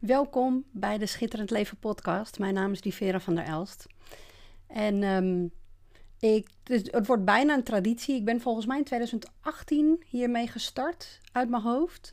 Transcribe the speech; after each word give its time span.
Welkom 0.00 0.64
bij 0.70 0.98
de 0.98 1.06
Schitterend 1.06 1.50
Leven 1.50 1.76
podcast. 1.76 2.38
Mijn 2.38 2.54
naam 2.54 2.72
is 2.72 2.80
Divera 2.80 3.20
van 3.20 3.34
der 3.34 3.44
Elst. 3.44 3.86
En 4.66 5.02
ehm, 5.02 5.46
ik, 6.32 6.48
het, 6.64 7.06
wordt 7.06 7.24
bijna 7.24 7.54
een 7.54 7.62
traditie. 7.62 8.16
Ik 8.16 8.24
ben 8.24 8.40
volgens 8.40 8.66
mij 8.66 8.78
in 8.78 8.84
2018 8.84 10.04
hiermee 10.06 10.46
gestart 10.46 11.20
uit 11.32 11.48
mijn 11.48 11.62
hoofd. 11.62 12.12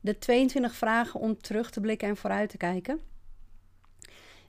De 0.00 0.18
22 0.18 0.74
vragen 0.74 1.20
om 1.20 1.40
terug 1.40 1.70
te 1.70 1.80
blikken 1.80 2.08
en 2.08 2.16
vooruit 2.16 2.50
te 2.50 2.56
kijken. 2.56 3.00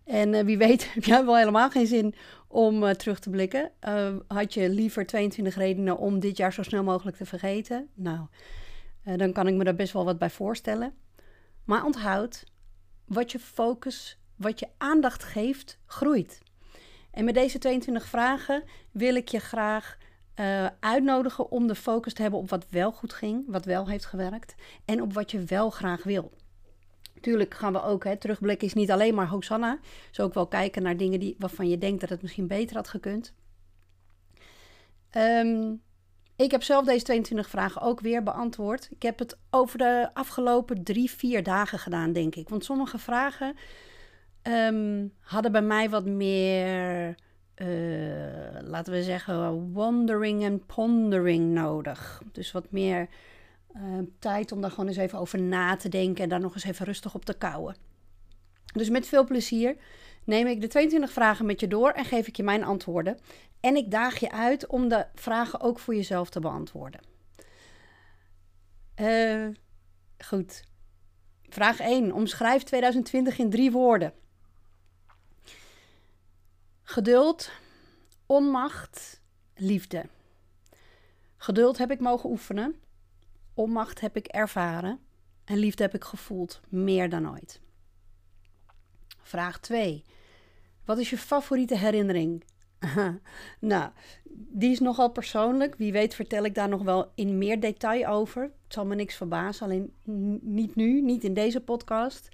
En 0.04 0.34
uh, 0.34 0.44
wie 0.44 0.58
weet 0.58 0.90
heb 0.94 1.04
jij 1.04 1.26
wel 1.26 1.38
helemaal 1.38 1.70
geen 1.70 1.88
zin 1.88 2.16
om 2.48 2.84
uh, 2.84 2.90
terug 2.90 3.20
te 3.20 3.30
blikken. 3.30 3.72
Uh, 3.88 4.16
had 4.28 4.54
je 4.54 4.70
liever 4.70 5.06
22 5.06 5.56
redenen 5.56 5.98
om 5.98 6.20
dit 6.20 6.38
jaar 6.38 6.54
zo 6.54 6.64
snel 6.64 6.84
mogelijk 6.84 7.18
te 7.18 7.26
vergeten? 7.26 7.90
Nou, 7.94 8.28
dan 9.04 9.34
kan 9.34 9.48
ik 9.48 9.54
me 9.54 9.64
daar 9.64 9.76
best 9.76 9.94
wel 9.94 10.06
wat 10.06 10.18
bij 10.18 10.30
voorstellen. 10.30 10.94
Maar 11.64 11.86
onthoud, 11.86 12.44
wat 13.14 13.32
je 13.32 13.40
focus, 13.40 14.18
wat 14.36 14.60
je 14.60 14.68
aandacht 14.78 15.24
geeft, 15.24 15.78
groeit. 15.86 16.42
En 17.12 17.26
met 17.26 17.34
deze 17.34 17.58
22 17.58 18.06
vragen 18.06 18.64
wil 18.92 19.16
ik 19.16 19.28
je 19.28 19.40
graag 19.40 19.98
uh, 20.36 20.68
uitnodigen 20.80 21.52
om 21.52 21.68
de 21.68 21.76
focus 21.76 22.14
te 22.14 22.22
hebben 22.22 22.40
op 22.40 22.50
wat 22.50 22.66
wel 22.70 22.92
goed 22.92 23.14
ging, 23.14 23.44
wat 23.48 23.66
wel 23.66 23.88
heeft 23.88 24.06
gewerkt 24.06 24.56
en 24.86 25.02
op 25.02 25.14
wat 25.14 25.32
je 25.32 25.44
wel 25.44 25.70
graag 25.70 26.04
wil. 26.04 26.32
Tuurlijk 27.22 27.54
gaan 27.54 27.74
we 27.74 27.84
ook, 27.84 28.04
hè, 28.04 28.18
terugblikken 28.18 28.68
is 28.68 28.74
niet 28.74 28.92
alleen 28.92 29.16
maar 29.16 29.28
Hosanna. 29.28 29.80
Dus 30.10 30.20
ook 30.20 30.34
wel 30.34 30.48
kijken 30.48 30.84
naar 30.84 30.98
dingen 30.98 31.20
die, 31.20 31.36
waarvan 31.40 31.70
je 31.70 31.78
denkt 31.78 32.02
dat 32.02 32.10
het 32.10 32.22
misschien 32.22 32.48
beter 32.48 32.76
had 32.76 32.88
gekund. 32.88 33.34
Um, 35.12 35.82
ik 36.44 36.52
heb 36.52 36.64
zelf 36.64 36.86
deze 36.86 37.04
22 37.04 37.50
vragen 37.50 37.82
ook 37.82 38.00
weer 38.00 38.24
beantwoord. 38.24 38.88
Ik 38.92 39.02
heb 39.02 39.20
het 39.20 39.38
over 39.50 39.78
de 39.78 40.10
afgelopen 40.14 40.84
drie, 40.84 41.12
vier 41.12 41.44
dagen 41.44 41.80
gedaan, 41.80 42.14
denk 42.14 42.36
ik. 42.36 42.50
Want 42.50 42.66
sommige 42.66 42.98
vragen 42.98 43.56
um, 44.44 45.14
hadden 45.20 45.52
bij 45.52 45.62
mij 45.62 45.90
wat 45.90 46.06
meer, 46.06 47.16
uh, 47.56 47.68
laten 48.62 48.94
we 48.94 49.04
zeggen, 49.04 49.72
wondering 49.74 50.44
en 50.44 50.66
pondering 50.66 51.54
nodig. 51.54 52.22
Dus 52.32 52.52
wat 52.52 52.72
meer 52.72 53.08
uh, 53.76 53.82
tijd 54.20 54.52
om 54.52 54.62
daar 54.62 54.72
gewoon 54.72 54.88
eens 54.88 54.98
even 54.98 55.20
over 55.20 55.42
na 55.42 55.76
te 55.76 55.90
denken 55.90 56.24
en 56.24 56.30
daar 56.30 56.40
nog 56.40 56.54
eens 56.54 56.64
even 56.64 56.86
rustig 56.86 57.16
op 57.16 57.26
te 57.26 57.34
kouwen. 57.34 57.76
Dus 58.74 58.90
met 58.90 59.08
veel 59.08 59.24
plezier 59.24 59.76
neem 60.24 60.48
ik 60.48 60.62
de 60.62 60.68
22 60.68 61.12
vragen 61.12 61.46
met 61.46 61.60
je 61.60 61.68
door 61.68 61.90
en 61.90 62.06
geef 62.06 62.28
ik 62.28 62.36
je 62.36 62.44
mijn 62.44 62.64
antwoorden. 62.64 63.20
En 63.60 63.76
ik 63.76 63.92
daag 63.92 64.20
je 64.20 64.32
uit 64.32 64.68
om 64.68 64.88
de 64.88 65.06
vragen 65.16 65.62
ook 65.62 65.80
voor 65.80 65.96
jezelf 65.96 66.30
te 66.30 66.40
beantwoorden. 66.40 67.02
Uh, 68.96 69.48
goed. 70.26 70.64
Vraag 71.50 71.80
1. 71.80 72.12
Omschrijf 72.12 72.64
2020 72.64 73.38
in 73.38 73.50
drie 73.50 73.72
woorden. 73.72 74.14
Geduld, 76.82 77.52
onmacht, 78.26 79.22
liefde. 79.56 80.06
Geduld 81.38 81.78
heb 81.78 81.92
ik 81.92 82.00
mogen 82.00 82.30
oefenen. 82.30 82.76
Onmacht 83.54 84.02
heb 84.02 84.16
ik 84.16 84.28
ervaren. 84.28 85.00
En 85.46 85.58
liefde 85.58 85.84
heb 85.84 85.94
ik 85.94 86.04
gevoeld, 86.04 86.62
meer 86.70 87.10
dan 87.10 87.30
ooit. 87.30 87.62
Vraag 89.22 89.60
2. 89.60 90.04
Wat 90.86 90.98
is 90.98 91.10
je 91.10 91.18
favoriete 91.18 91.78
herinnering? 91.78 92.44
nou, 93.60 93.92
die 94.34 94.72
is 94.72 94.80
nogal 94.80 95.10
persoonlijk. 95.10 95.76
Wie 95.76 95.92
weet 95.92 96.16
vertel 96.16 96.44
ik 96.44 96.56
daar 96.56 96.70
nog 96.70 96.82
wel 96.82 97.12
in 97.16 97.38
meer 97.38 97.60
detail 97.60 98.06
over. 98.06 98.42
Het 98.42 98.74
zal 98.74 98.86
me 98.86 98.96
niks 98.96 99.16
verbazen, 99.16 99.66
alleen 99.66 99.94
niet 100.42 100.76
nu, 100.76 101.02
niet 101.02 101.24
in 101.24 101.34
deze 101.34 101.62
podcast. 101.62 102.30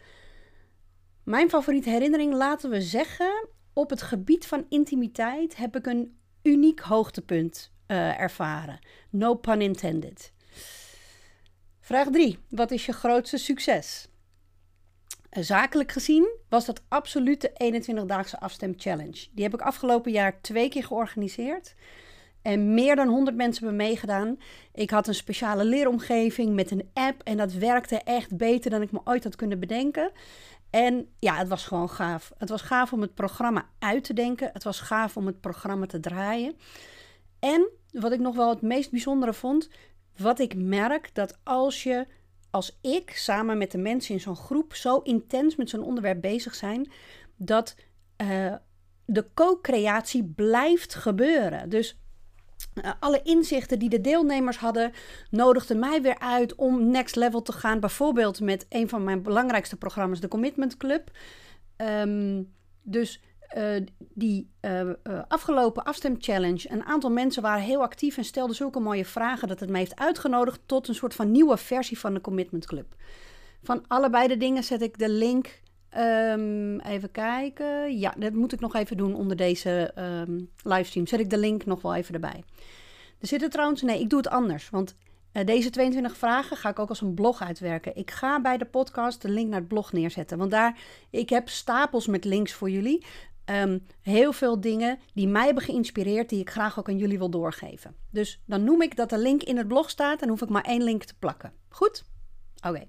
Mijn 1.24 1.50
favoriete 1.50 1.90
herinnering, 1.90 2.34
laten 2.34 2.70
we 2.70 2.82
zeggen, 2.82 3.48
op 3.74 3.90
het 3.90 4.02
gebied 4.02 4.46
van 4.46 4.66
intimiteit 4.70 5.56
heb 5.56 5.76
ik 5.76 5.86
een 5.86 6.18
uniek 6.42 6.80
hoogtepunt 6.80 7.72
uh, 7.88 8.20
ervaren. 8.20 8.80
No 9.10 9.34
pun 9.34 9.62
intended. 9.62 10.34
Vraag 11.80 12.08
3. 12.12 12.40
Wat 12.50 12.72
is 12.72 12.86
je 12.86 12.92
grootste 12.92 13.38
succes? 13.38 14.08
Zakelijk 15.44 15.92
gezien 15.92 16.38
was 16.50 16.66
dat 16.66 16.82
absoluut 16.88 17.42
de 17.42 17.84
21-daagse 17.84 18.40
afstem 18.40 18.74
challenge. 18.78 19.28
Die 19.32 19.44
heb 19.44 19.54
ik 19.54 19.62
afgelopen 19.62 20.12
jaar 20.12 20.42
twee 20.42 20.70
keer 20.70 20.84
georganiseerd. 20.84 21.76
En 22.42 22.74
meer 22.74 22.96
dan 22.96 23.08
100 23.08 23.36
mensen 23.36 23.66
hebben 23.66 23.86
meegedaan. 23.88 24.38
Ik 24.74 24.90
had 24.90 25.08
een 25.08 25.14
speciale 25.14 25.66
leeromgeving 25.66 26.56
met 26.56 26.72
een 26.72 26.90
app. 26.94 27.24
En 27.24 27.38
dat 27.38 27.54
werkte 27.54 28.02
echt 28.04 28.38
beter 28.38 28.72
dan 28.72 28.82
ik 28.82 28.92
me 28.92 29.00
ooit 29.04 29.24
had 29.24 29.36
kunnen 29.36 29.60
bedenken. 29.60 30.12
En 30.70 31.10
ja, 31.20 31.36
het 31.36 31.48
was 31.48 31.66
gewoon 31.66 31.90
gaaf. 31.90 32.32
Het 32.38 32.50
was 32.50 32.62
gaaf 32.62 32.94
om 32.94 33.02
het 33.02 33.14
programma 33.14 33.66
uit 33.80 34.04
te 34.04 34.14
denken. 34.14 34.50
Het 34.54 34.64
was 34.64 34.80
gaaf 34.80 35.18
om 35.18 35.26
het 35.26 35.42
programma 35.42 35.86
te 35.86 36.00
draaien. 36.00 36.56
En 37.40 37.70
wat 37.92 38.12
ik 38.12 38.20
nog 38.20 38.36
wel 38.36 38.50
het 38.50 38.62
meest 38.62 38.92
bijzondere 38.92 39.34
vond. 39.34 39.70
Wat 40.18 40.40
ik 40.40 40.56
merk 40.56 41.10
dat 41.14 41.38
als 41.44 41.84
je 41.84 42.08
als 42.58 42.78
ik 42.82 43.12
samen 43.12 43.58
met 43.58 43.72
de 43.72 43.78
mensen 43.78 44.14
in 44.14 44.20
zo'n 44.20 44.36
groep 44.36 44.76
zo 44.76 44.98
intens 44.98 45.56
met 45.56 45.70
zo'n 45.70 45.84
onderwerp 45.84 46.22
bezig 46.22 46.56
zijn, 46.56 46.92
dat 47.36 47.76
uh, 48.22 48.56
de 49.06 49.26
co-creatie 49.34 50.24
blijft 50.24 50.96
gebeuren. 50.96 51.70
Dus 51.70 52.00
uh, 52.74 52.92
alle 53.00 53.22
inzichten 53.24 53.80
die 53.80 53.90
de 53.90 54.02
deelnemers 54.02 54.58
hadden, 54.58 54.92
nodigden 55.30 55.80
mij 55.80 56.02
weer 56.02 56.20
uit 56.20 56.56
om 56.56 56.92
next 56.92 57.16
level 57.16 57.42
te 57.42 57.52
gaan. 57.52 57.80
Bijvoorbeeld 57.80 58.40
met 58.40 58.66
een 58.70 58.90
van 58.90 59.04
mijn 59.04 59.22
belangrijkste 59.22 59.78
programma's, 59.78 60.20
de 60.20 60.28
Commitment 60.28 60.78
Club. 60.78 61.12
Um, 61.78 62.54
dus 62.82 63.22
uh, 63.58 63.86
die 64.14 64.50
uh, 64.62 64.90
afgelopen 65.28 65.84
afstemchallenge, 65.84 66.72
een 66.72 66.84
aantal 66.84 67.10
mensen 67.10 67.42
waren 67.42 67.64
heel 67.64 67.82
actief 67.82 68.18
en 68.18 68.24
stelden 68.24 68.56
zulke 68.56 68.80
mooie 68.80 69.06
vragen 69.06 69.48
dat 69.48 69.60
het 69.60 69.70
me 69.70 69.78
heeft 69.78 69.96
uitgenodigd 69.96 70.60
tot 70.66 70.88
een 70.88 70.96
soort 70.96 71.14
van 71.14 71.32
nieuwe 71.32 71.58
versie 71.58 72.00
van 72.00 72.14
de 72.14 72.22
Commitment 72.22 72.66
Club. 72.66 72.96
Van 73.64 73.84
allebei 73.88 74.28
de 74.28 74.38
dingen 74.38 74.64
zet 74.64 74.82
ik 74.82 74.98
de 74.98 75.10
link. 75.10 75.62
Um, 75.98 76.80
even 76.80 77.12
kijken. 77.12 77.98
Ja, 78.00 78.14
dat 78.18 78.34
moet 78.34 78.54
ik 78.54 78.60
nog 78.60 78.76
even 78.76 78.98
doen 78.98 79.16
onder 79.16 79.38
deze 79.38 79.92
um, 80.28 80.50
livestream. 80.64 81.08
Zet 81.08 81.20
ik 81.20 81.30
de 81.30 81.38
link 81.38 81.66
nog 81.66 81.82
wel 81.82 81.96
even 81.96 82.14
erbij. 82.14 82.44
Er 83.20 83.28
zitten 83.28 83.50
trouwens, 83.50 83.82
nee, 83.82 84.00
ik 84.00 84.10
doe 84.10 84.20
het 84.20 84.30
anders. 84.30 84.70
Want 84.70 84.96
deze 85.46 85.70
22 85.70 86.18
vragen 86.18 86.58
ga 86.58 86.70
ik 86.70 86.80
ook 86.80 86.90
als 86.90 87.02
een 87.02 87.14
blog 87.14 87.42
uitwerken. 87.42 87.96
Ik 87.96 88.12
ga 88.12 88.42
bij 88.42 88.58
de 88.58 88.66
podcast 88.66 89.22
de 89.22 89.30
link 89.30 89.50
naar 89.50 89.60
het 89.60 89.68
blog 89.68 89.92
neerzetten. 89.92 90.38
Want 90.38 90.52
daar, 90.52 90.80
ik 91.10 91.30
heb 91.30 91.50
stapels 91.50 92.08
met 92.08 92.26
links 92.26 92.54
voor 92.54 92.70
jullie. 92.70 93.06
Um, 93.50 93.86
heel 94.02 94.34
veel 94.34 94.62
dingen 94.62 95.00
die 95.14 95.28
mij 95.28 95.46
hebben 95.46 95.64
geïnspireerd, 95.64 96.30
die 96.30 96.40
ik 96.40 96.50
graag 96.50 96.80
ook 96.80 96.90
aan 96.90 96.98
jullie 96.98 97.18
wil 97.18 97.30
doorgeven. 97.30 97.96
Dus 98.10 98.42
dan 98.46 98.64
noem 98.64 98.82
ik 98.82 98.96
dat 98.96 99.10
de 99.10 99.18
link 99.18 99.44
in 99.44 99.58
het 99.58 99.68
blog 99.68 99.90
staat 99.90 100.22
en 100.22 100.30
hoef 100.30 100.42
ik 100.42 100.50
maar 100.50 100.64
één 100.64 100.84
link 100.84 101.04
te 101.04 101.16
plakken. 101.20 101.54
Goed? 101.70 102.04
Oké. 102.68 102.88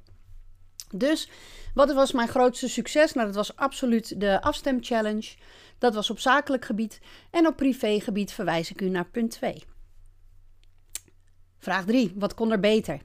Dus 0.90 1.30
wat 1.74 1.92
was 1.92 2.12
mijn 2.12 2.28
grootste 2.28 2.68
succes? 2.68 3.12
Nou, 3.12 3.26
dat 3.26 3.36
was 3.36 3.56
absoluut 3.56 4.20
de 4.20 4.42
afstem 4.42 4.78
challenge. 4.80 5.36
Dat 5.78 5.94
was 5.94 6.10
op 6.10 6.18
zakelijk 6.18 6.64
gebied. 6.64 7.00
En 7.30 7.46
op 7.46 7.56
privégebied 7.56 8.32
verwijs 8.32 8.70
ik 8.70 8.80
u 8.80 8.88
naar 8.88 9.08
punt 9.08 9.30
2. 9.30 9.62
Vraag 11.58 11.84
3. 11.84 12.12
Wat 12.16 12.34
kon 12.34 12.52
er 12.52 12.60
beter? 12.60 13.00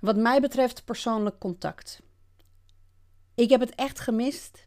Wat 0.00 0.16
mij 0.16 0.40
betreft 0.40 0.84
persoonlijk 0.84 1.38
contact. 1.38 2.02
Ik 3.34 3.50
heb 3.50 3.60
het 3.60 3.74
echt 3.74 4.00
gemist 4.00 4.65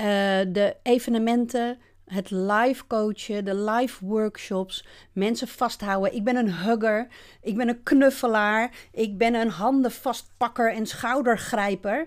uh, 0.00 0.06
de 0.52 0.76
evenementen, 0.82 1.78
het 2.04 2.30
live 2.30 2.86
coachen, 2.86 3.44
de 3.44 3.54
live 3.54 4.06
workshops, 4.06 4.86
mensen 5.12 5.48
vasthouden. 5.48 6.14
Ik 6.14 6.24
ben 6.24 6.36
een 6.36 6.52
hugger, 6.52 7.08
ik 7.42 7.56
ben 7.56 7.68
een 7.68 7.82
knuffelaar, 7.82 8.74
ik 8.92 9.18
ben 9.18 9.34
een 9.34 9.50
handenvastpakker 9.50 10.72
en 10.72 10.86
schoudergrijper. 10.86 12.06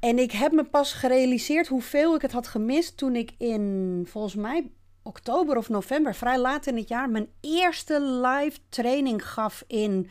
En 0.00 0.18
ik 0.18 0.32
heb 0.32 0.52
me 0.52 0.64
pas 0.64 0.92
gerealiseerd 0.92 1.66
hoeveel 1.66 2.14
ik 2.14 2.22
het 2.22 2.32
had 2.32 2.48
gemist 2.48 2.96
toen 2.96 3.16
ik 3.16 3.34
in, 3.38 4.04
volgens 4.08 4.34
mij, 4.34 4.70
oktober 5.02 5.56
of 5.56 5.68
november, 5.68 6.14
vrij 6.14 6.38
laat 6.38 6.66
in 6.66 6.76
het 6.76 6.88
jaar, 6.88 7.10
mijn 7.10 7.28
eerste 7.40 8.00
live 8.00 8.58
training 8.68 9.28
gaf 9.28 9.64
in 9.66 10.10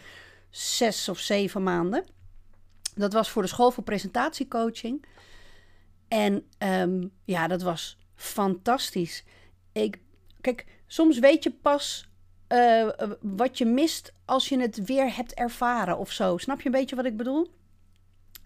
zes 0.50 1.10
of 1.10 1.19
zeven 1.19 1.63
maanden. 1.63 2.06
Dat 2.95 3.13
was 3.13 3.30
voor 3.30 3.42
de 3.42 3.48
school 3.48 3.71
voor 3.71 3.83
presentatiecoaching. 3.83 5.06
En 6.07 6.48
um, 6.57 7.12
ja, 7.24 7.48
dat 7.48 7.62
was 7.62 7.98
fantastisch. 8.16 9.24
Ik, 9.72 10.00
kijk, 10.42 10.66
soms 10.88 11.19
weet 11.19 11.44
je 11.44 11.52
pas 11.52 12.10
uh, 12.50 12.88
wat 13.22 13.57
je 13.57 13.66
mist 13.66 14.13
als 14.25 14.50
je 14.50 14.60
het 14.60 14.86
weer 14.86 15.16
hebt 15.16 15.34
ervaren 15.34 15.98
of 15.98 16.12
zo. 16.12 16.38
Snap 16.38 16.62
je 16.62 16.66
een 16.66 16.72
beetje 16.72 16.96
wat 16.96 17.06
ik 17.06 17.18
bedoel? 17.18 17.54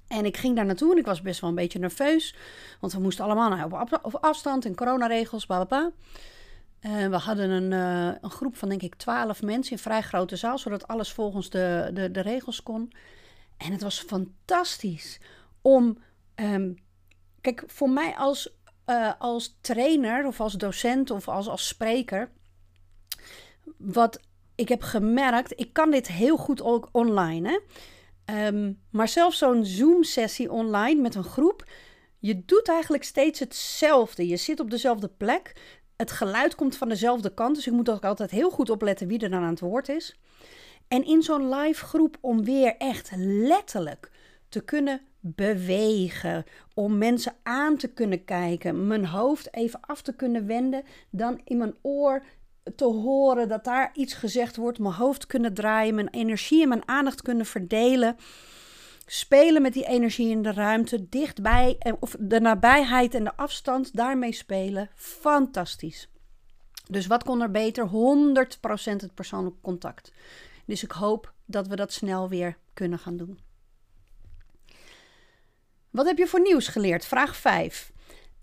En 0.08 0.26
ik 0.26 0.38
ging 0.38 0.56
daar 0.56 0.66
naartoe 0.66 0.92
en 0.92 0.98
ik 0.98 1.06
was 1.06 1.22
best 1.22 1.40
wel 1.40 1.50
een 1.50 1.56
beetje 1.56 1.80
nerveus. 1.80 2.36
Want 2.80 2.94
we 2.94 3.00
moesten 3.00 3.26
allemaal 3.26 3.70
op 4.02 4.16
afstand 4.16 4.66
en 4.66 4.76
coronaregels, 4.76 5.46
bla 5.46 5.92
Uh, 6.82 7.08
we 7.08 7.16
hadden 7.16 7.50
een, 7.50 7.72
uh, 7.72 8.18
een, 8.22 8.30
groep 8.30 8.58
van 8.58 8.70
denk 8.70 8.82
ik 8.82 8.96
twaalf 8.96 9.42
mensen 9.42 9.72
in 9.72 9.78
een 9.78 9.84
vrij 9.84 10.02
grote 10.02 10.36
zaal, 10.36 10.58
zodat 10.58 10.88
alles 10.88 11.12
volgens 11.12 11.50
de, 11.50 11.90
de, 11.94 12.12
de 12.12 12.22
regels 12.22 12.64
kon. 12.64 12.92
En 13.58 13.72
het 13.72 13.82
was 13.82 14.00
fantastisch 14.00 15.20
om 15.62 15.98
Ehm, 16.40 16.72
kijk, 17.41 17.63
voor 17.68 17.89
mij 17.89 18.15
als, 18.15 18.53
uh, 18.86 19.12
als 19.19 19.57
trainer 19.62 20.25
of 20.25 20.41
als 20.41 20.53
docent 20.53 21.12
of 21.12 21.27
als, 21.27 21.47
als 21.47 21.68
spreker, 21.68 22.31
wat 23.77 24.19
ik 24.56 24.69
heb 24.69 24.81
gemerkt, 24.81 25.59
ik 25.59 25.74
kan 25.74 25.91
dit 25.91 26.07
heel 26.07 26.38
goed 26.38 26.62
ook 26.62 26.89
online. 26.91 27.50
Hè? 27.50 27.59
Ehm, 28.25 28.74
maar 28.91 29.07
zelfs 29.07 29.38
zo'n 29.38 29.65
Zoom-sessie 29.65 30.51
online 30.51 31.01
met 31.01 31.15
een 31.15 31.24
groep, 31.24 31.68
je 32.19 32.45
doet 32.45 32.68
eigenlijk 32.68 33.03
steeds 33.03 33.39
hetzelfde. 33.39 34.27
Je 34.27 34.38
zit 34.38 34.59
op 34.59 34.69
dezelfde 34.69 35.07
plek. 35.07 35.53
Het 35.95 36.12
geluid 36.12 36.56
komt 36.56 36.77
van 36.77 36.89
dezelfde 36.89 37.33
kant, 37.33 37.56
dus 37.56 37.68
ik 37.68 37.74
moet 37.74 37.89
ook 37.89 38.06
altijd 38.06 38.31
heel 38.31 38.50
goed 38.50 38.69
opletten 38.69 39.07
wie 39.07 39.19
er 39.19 39.30
dan 39.30 39.41
aan 39.41 39.50
het 39.50 39.59
woord 39.59 39.89
is. 39.89 40.19
En 40.88 41.06
in 41.06 41.21
zo'n 41.21 41.50
live 41.50 41.86
groep 41.86 42.18
om 42.21 42.44
weer 42.44 42.75
echt 42.77 43.12
letterlijk 43.15 44.12
te 44.50 44.62
kunnen 44.62 45.01
bewegen, 45.19 46.45
om 46.74 46.98
mensen 46.98 47.33
aan 47.44 47.77
te 47.77 47.88
kunnen 47.88 48.25
kijken, 48.25 48.88
mijn 48.88 49.06
hoofd 49.06 49.54
even 49.54 49.80
af 49.81 50.01
te 50.01 50.16
kunnen 50.16 50.48
wenden, 50.48 50.83
dan 51.10 51.42
in 51.44 51.57
mijn 51.57 51.75
oor 51.81 52.24
te 52.75 52.86
horen 52.86 53.48
dat 53.48 53.63
daar 53.63 53.92
iets 53.94 54.13
gezegd 54.13 54.56
wordt, 54.56 54.80
mijn 54.80 54.94
hoofd 54.94 55.25
kunnen 55.25 55.54
draaien, 55.54 55.95
mijn 55.95 56.10
energie 56.10 56.62
en 56.62 56.69
mijn 56.69 56.88
aandacht 56.88 57.21
kunnen 57.21 57.45
verdelen. 57.45 58.16
Spelen 59.06 59.62
met 59.62 59.74
die 59.74 59.88
energie 59.88 60.30
in 60.30 60.42
de 60.42 60.51
ruimte, 60.51 61.10
dichtbij, 61.10 61.77
of 62.00 62.15
de 62.19 62.39
nabijheid 62.39 63.13
en 63.13 63.24
de 63.24 63.36
afstand, 63.36 63.95
daarmee 63.95 64.31
spelen. 64.31 64.89
Fantastisch. 64.95 66.10
Dus 66.88 67.07
wat 67.07 67.24
kon 67.24 67.42
er 67.42 67.51
beter? 67.51 67.88
100% 67.88 67.92
het 68.95 69.13
persoonlijk 69.13 69.56
contact. 69.62 70.12
Dus 70.65 70.83
ik 70.83 70.92
hoop 70.92 71.33
dat 71.45 71.68
we 71.68 71.75
dat 71.75 71.94
snel 71.94 72.30
weer 72.30 72.57
kunnen 72.74 73.00
gaan 73.00 73.18
doen. 73.18 73.39
Wat 75.91 76.06
heb 76.06 76.18
je 76.18 76.27
voor 76.27 76.41
nieuws 76.41 76.68
geleerd? 76.68 77.06
Vraag 77.06 77.36
5. 77.36 77.91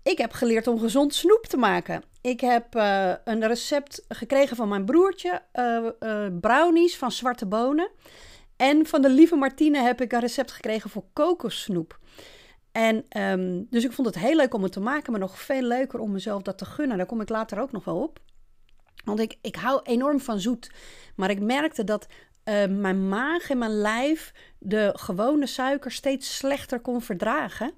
Ik 0.03 0.17
heb 0.17 0.31
geleerd 0.31 0.67
om 0.67 0.79
gezond 0.79 1.13
snoep 1.13 1.45
te 1.45 1.57
maken. 1.57 2.03
Ik 2.21 2.39
heb 2.39 2.75
uh, 2.75 3.13
een 3.23 3.47
recept 3.47 4.05
gekregen 4.07 4.55
van 4.55 4.67
mijn 4.67 4.85
broertje, 4.85 5.41
uh, 5.53 5.85
uh, 5.99 6.27
brownies 6.41 6.97
van 6.97 7.11
zwarte 7.11 7.45
bonen. 7.45 7.89
En 8.55 8.85
van 8.85 9.01
de 9.01 9.09
lieve 9.09 9.35
Martine 9.35 9.81
heb 9.81 10.01
ik 10.01 10.11
een 10.11 10.19
recept 10.19 10.51
gekregen 10.51 10.89
voor 10.89 11.03
kokossnoep. 11.13 11.99
En 12.71 13.05
um, 13.17 13.67
dus 13.69 13.83
ik 13.83 13.91
vond 13.91 14.07
het 14.07 14.17
heel 14.17 14.35
leuk 14.35 14.53
om 14.53 14.63
het 14.63 14.71
te 14.71 14.79
maken, 14.79 15.11
maar 15.11 15.21
nog 15.21 15.39
veel 15.39 15.61
leuker 15.61 15.99
om 15.99 16.11
mezelf 16.11 16.41
dat 16.41 16.57
te 16.57 16.65
gunnen. 16.65 16.97
Daar 16.97 17.05
kom 17.05 17.21
ik 17.21 17.29
later 17.29 17.59
ook 17.59 17.71
nog 17.71 17.83
wel 17.83 18.01
op. 18.01 18.19
Want 19.03 19.19
ik, 19.19 19.37
ik 19.41 19.55
hou 19.55 19.79
enorm 19.83 20.19
van 20.19 20.39
zoet. 20.39 20.71
Maar 21.15 21.29
ik 21.29 21.39
merkte 21.39 21.83
dat 21.83 22.07
mijn 22.67 23.07
maag 23.09 23.49
en 23.49 23.57
mijn 23.57 23.77
lijf 23.81 24.33
de 24.59 24.93
gewone 24.95 25.45
suiker 25.45 25.91
steeds 25.91 26.37
slechter 26.37 26.79
kon 26.79 27.01
verdragen. 27.01 27.71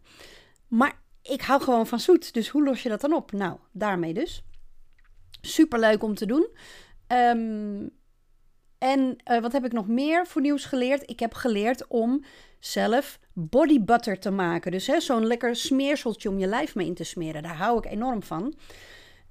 Maar 0.68 1.00
ik 1.22 1.42
hou 1.42 1.62
gewoon 1.62 1.88
van 1.88 2.00
zoet. 2.00 2.34
Dus 2.34 2.50
hoe 2.50 2.64
los 2.64 2.84
je 2.84 2.90
dat 2.90 3.02
dan 3.02 3.14
op? 3.14 3.32
Nou, 3.32 3.58
daarmee 3.72 4.14
dus. 4.14 4.44
Super 5.42 5.80
leuk 5.80 6.04
om 6.04 6.16
te 6.16 6.26
doen. 6.26 6.48
Um, 7.08 7.90
en 8.78 9.16
uh, 9.32 9.40
wat 9.40 9.52
heb 9.52 9.66
ik 9.66 9.72
nog 9.72 9.88
meer 9.88 10.28
voor 10.28 10.42
nieuws 10.42 10.66
geleerd? 10.66 11.10
Ik 11.10 11.20
heb 11.20 11.34
geleerd 11.34 11.88
om 11.88 12.24
zelf 12.60 13.20
body 13.34 13.84
butter 13.84 14.20
te 14.20 14.30
maken. 14.30 14.72
Dus 14.72 14.86
zo'n 14.86 15.28
lekker 15.28 15.56
smeerseltje 15.56 16.30
om 16.30 16.40
je 16.40 16.48
lijf 16.48 16.76
mee 16.76 16.88
in 16.88 16.94
te 16.94 17.04
smeren. 17.04 17.44
Daar 17.44 17.56
hou 17.58 17.78
ik 17.78 17.86
enorm 17.86 18.24
van. 18.24 18.44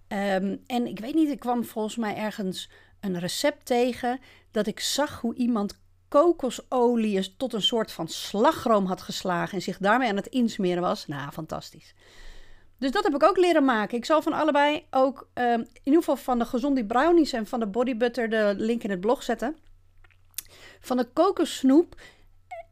Um, 0.08 0.62
en 0.66 0.86
ik 0.86 0.98
weet 0.98 1.14
niet, 1.14 1.30
ik 1.30 1.38
kwam 1.38 1.64
volgens 1.64 1.96
mij 1.96 2.16
ergens 2.16 2.70
een 3.00 3.18
recept 3.18 3.66
tegen 3.66 4.20
dat 4.50 4.66
ik 4.66 4.80
zag 4.80 5.20
hoe 5.20 5.34
iemand 5.34 5.80
kokosolie 6.08 7.36
tot 7.36 7.52
een 7.52 7.62
soort 7.62 7.92
van 7.92 8.08
slagroom 8.08 8.86
had 8.86 9.02
geslagen 9.02 9.54
en 9.54 9.62
zich 9.62 9.78
daarmee 9.78 10.08
aan 10.08 10.16
het 10.16 10.26
insmeren 10.26 10.82
was. 10.82 11.06
Nou, 11.06 11.30
fantastisch. 11.30 11.94
Dus 12.78 12.90
dat 12.90 13.04
heb 13.04 13.14
ik 13.14 13.22
ook 13.22 13.36
leren 13.36 13.64
maken. 13.64 13.96
Ik 13.96 14.04
zal 14.04 14.22
van 14.22 14.32
allebei 14.32 14.86
ook, 14.90 15.28
um, 15.34 15.60
in 15.60 15.80
ieder 15.82 16.00
geval 16.00 16.16
van 16.16 16.38
de 16.38 16.44
gezonde 16.44 16.86
brownies 16.86 17.32
en 17.32 17.46
van 17.46 17.60
de 17.60 17.66
body 17.66 17.96
butter, 17.96 18.30
de 18.30 18.54
link 18.56 18.82
in 18.82 18.90
het 18.90 19.00
blog 19.00 19.22
zetten. 19.22 19.56
Van 20.80 20.96
de 20.96 21.04
kokossnoep 21.12 22.00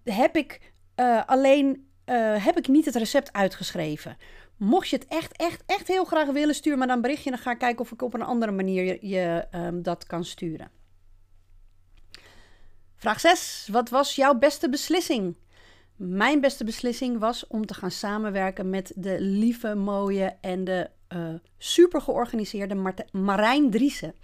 heb 0.05 0.37
ik 0.37 0.73
uh, 0.97 1.23
alleen 1.27 1.89
uh, 2.07 2.45
heb 2.45 2.59
ik 2.59 2.69
niet 2.69 2.85
het 2.85 2.95
recept 2.95 3.33
uitgeschreven. 3.33 4.17
Mocht 4.57 4.89
je 4.89 4.97
het 4.97 5.07
echt, 5.09 5.37
echt, 5.37 5.63
echt 5.67 5.89
heel 5.89 6.05
graag 6.05 6.29
willen, 6.29 6.55
stuur 6.55 6.79
me 6.79 6.87
dan 6.87 6.97
een 6.97 7.03
berichtje. 7.03 7.31
Dan 7.31 7.39
ga 7.39 7.51
ik 7.51 7.59
kijken 7.59 7.81
of 7.81 7.93
ik 7.93 8.03
op 8.03 8.15
een 8.15 8.23
andere 8.23 8.53
manier 8.53 9.07
je, 9.07 9.47
um, 9.55 9.83
dat 9.83 10.07
kan 10.07 10.25
sturen. 10.25 10.71
Vraag 12.97 13.21
6. 13.21 13.69
Wat 13.73 13.89
was 13.89 14.15
jouw 14.15 14.35
beste 14.35 14.69
beslissing? 14.69 15.37
Mijn 15.97 16.41
beste 16.41 16.65
beslissing 16.65 17.19
was 17.19 17.47
om 17.47 17.67
te 17.67 17.75
gaan 17.75 17.91
samenwerken 17.91 18.71
met 18.71 18.93
de 18.95 19.21
lieve, 19.21 19.75
mooie 19.75 20.37
en 20.41 20.65
de 20.65 20.91
uh, 21.15 21.35
super 21.59 22.01
georganiseerde 22.01 22.93
Marijn 23.13 23.71
Driessen. 23.71 24.15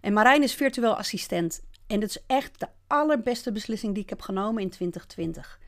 En 0.00 0.12
Marijn 0.12 0.42
is 0.42 0.54
virtueel 0.54 0.96
assistent. 0.96 1.62
En 1.86 2.00
dat 2.00 2.08
is 2.08 2.22
echt 2.26 2.60
de 2.60 2.68
allerbeste 2.86 3.52
beslissing 3.52 3.94
die 3.94 4.02
ik 4.02 4.08
heb 4.08 4.20
genomen 4.20 4.62
in 4.62 4.70
2020. 4.70 5.58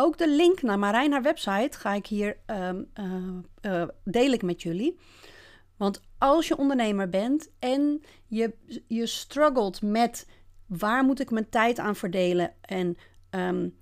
Ook 0.00 0.18
de 0.18 0.28
link 0.28 0.62
naar 0.62 0.78
Marijn, 0.78 1.12
haar 1.12 1.22
website, 1.22 1.78
ga 1.78 1.94
ik 1.94 2.06
hier 2.06 2.36
um, 2.46 2.90
deel 4.04 4.32
ik 4.32 4.42
met 4.42 4.62
jullie. 4.62 4.98
Want 5.76 6.02
als 6.18 6.48
je 6.48 6.58
ondernemer 6.58 7.08
bent 7.08 7.50
en 7.58 8.02
je, 8.26 8.54
je 8.86 9.06
struggelt 9.06 9.82
met 9.82 10.28
waar 10.66 11.04
moet 11.04 11.20
ik 11.20 11.30
mijn 11.30 11.48
tijd 11.48 11.78
aan 11.78 11.96
verdelen 11.96 12.52
en 12.60 12.96
um, 13.30 13.76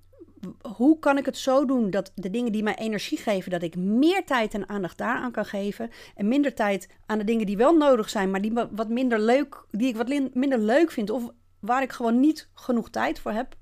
hoe 0.76 0.98
kan 0.98 1.18
ik 1.18 1.26
het 1.26 1.36
zo 1.36 1.64
doen 1.64 1.90
dat 1.90 2.12
de 2.14 2.30
dingen 2.30 2.52
die 2.52 2.62
mij 2.62 2.76
energie 2.76 3.18
geven, 3.18 3.50
dat 3.50 3.62
ik 3.62 3.76
meer 3.76 4.24
tijd 4.24 4.54
en 4.54 4.68
aandacht 4.68 4.98
daaraan 4.98 5.32
kan 5.32 5.44
geven 5.44 5.90
en 6.14 6.28
minder 6.28 6.54
tijd 6.54 6.88
aan 7.06 7.18
de 7.18 7.24
dingen 7.24 7.46
die 7.46 7.56
wel 7.56 7.76
nodig 7.76 8.08
zijn, 8.08 8.30
maar 8.30 8.40
die 8.40 8.52
wat 8.70 8.88
minder 8.88 9.20
leuk, 9.20 9.64
die 9.70 9.88
ik 9.88 9.96
wat 9.96 10.08
minder 10.34 10.58
leuk 10.58 10.90
vind 10.90 11.10
of 11.10 11.30
waar 11.60 11.82
ik 11.82 11.92
gewoon 11.92 12.20
niet 12.20 12.48
genoeg 12.54 12.90
tijd 12.90 13.20
voor 13.20 13.32
heb. 13.32 13.56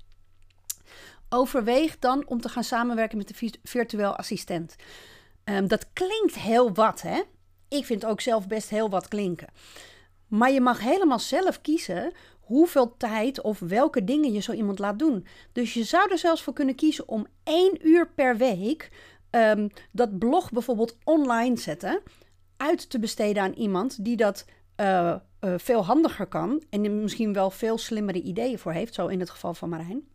Overweeg 1.35 1.99
dan 1.99 2.27
om 2.27 2.41
te 2.41 2.49
gaan 2.49 2.63
samenwerken 2.63 3.17
met 3.17 3.27
de 3.27 3.51
virtueel 3.63 4.15
assistent. 4.15 4.75
Um, 5.43 5.67
dat 5.67 5.85
klinkt 5.93 6.35
heel 6.35 6.73
wat, 6.73 7.01
hè? 7.01 7.21
Ik 7.67 7.85
vind 7.85 8.05
ook 8.05 8.21
zelf 8.21 8.47
best 8.47 8.69
heel 8.69 8.89
wat 8.89 9.07
klinken. 9.07 9.47
Maar 10.27 10.51
je 10.51 10.61
mag 10.61 10.79
helemaal 10.79 11.19
zelf 11.19 11.61
kiezen 11.61 12.11
hoeveel 12.39 12.97
tijd 12.97 13.41
of 13.41 13.59
welke 13.59 14.03
dingen 14.03 14.31
je 14.31 14.39
zo 14.39 14.51
iemand 14.51 14.79
laat 14.79 14.99
doen. 14.99 15.25
Dus 15.51 15.73
je 15.73 15.83
zou 15.83 16.11
er 16.11 16.17
zelfs 16.17 16.41
voor 16.41 16.53
kunnen 16.53 16.75
kiezen 16.75 17.07
om 17.07 17.27
één 17.43 17.87
uur 17.87 18.09
per 18.09 18.37
week 18.37 18.91
um, 19.31 19.69
dat 19.91 20.19
blog 20.19 20.51
bijvoorbeeld 20.51 20.97
online 21.03 21.57
zetten, 21.57 22.01
uit 22.57 22.89
te 22.89 22.99
besteden 22.99 23.43
aan 23.43 23.53
iemand 23.53 24.03
die 24.03 24.15
dat 24.15 24.45
uh, 24.77 25.15
uh, 25.41 25.53
veel 25.57 25.85
handiger 25.85 26.25
kan 26.25 26.63
en 26.69 27.01
misschien 27.01 27.33
wel 27.33 27.51
veel 27.51 27.77
slimmere 27.77 28.21
ideeën 28.21 28.59
voor 28.59 28.71
heeft, 28.71 28.93
zo 28.93 29.07
in 29.07 29.19
het 29.19 29.29
geval 29.29 29.53
van 29.53 29.69
Marijn. 29.69 30.13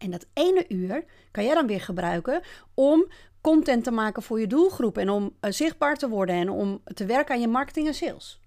En 0.00 0.10
dat 0.10 0.26
ene 0.32 0.64
uur 0.68 1.04
kan 1.30 1.44
jij 1.44 1.54
dan 1.54 1.66
weer 1.66 1.80
gebruiken 1.80 2.42
om 2.74 3.06
content 3.40 3.84
te 3.84 3.90
maken 3.90 4.22
voor 4.22 4.40
je 4.40 4.46
doelgroep 4.46 4.98
en 4.98 5.08
om 5.10 5.36
uh, 5.40 5.50
zichtbaar 5.50 5.96
te 5.96 6.08
worden 6.08 6.34
en 6.34 6.50
om 6.50 6.82
te 6.84 7.04
werken 7.04 7.34
aan 7.34 7.40
je 7.40 7.48
marketing 7.48 7.86
en 7.86 7.94
sales. 7.94 8.40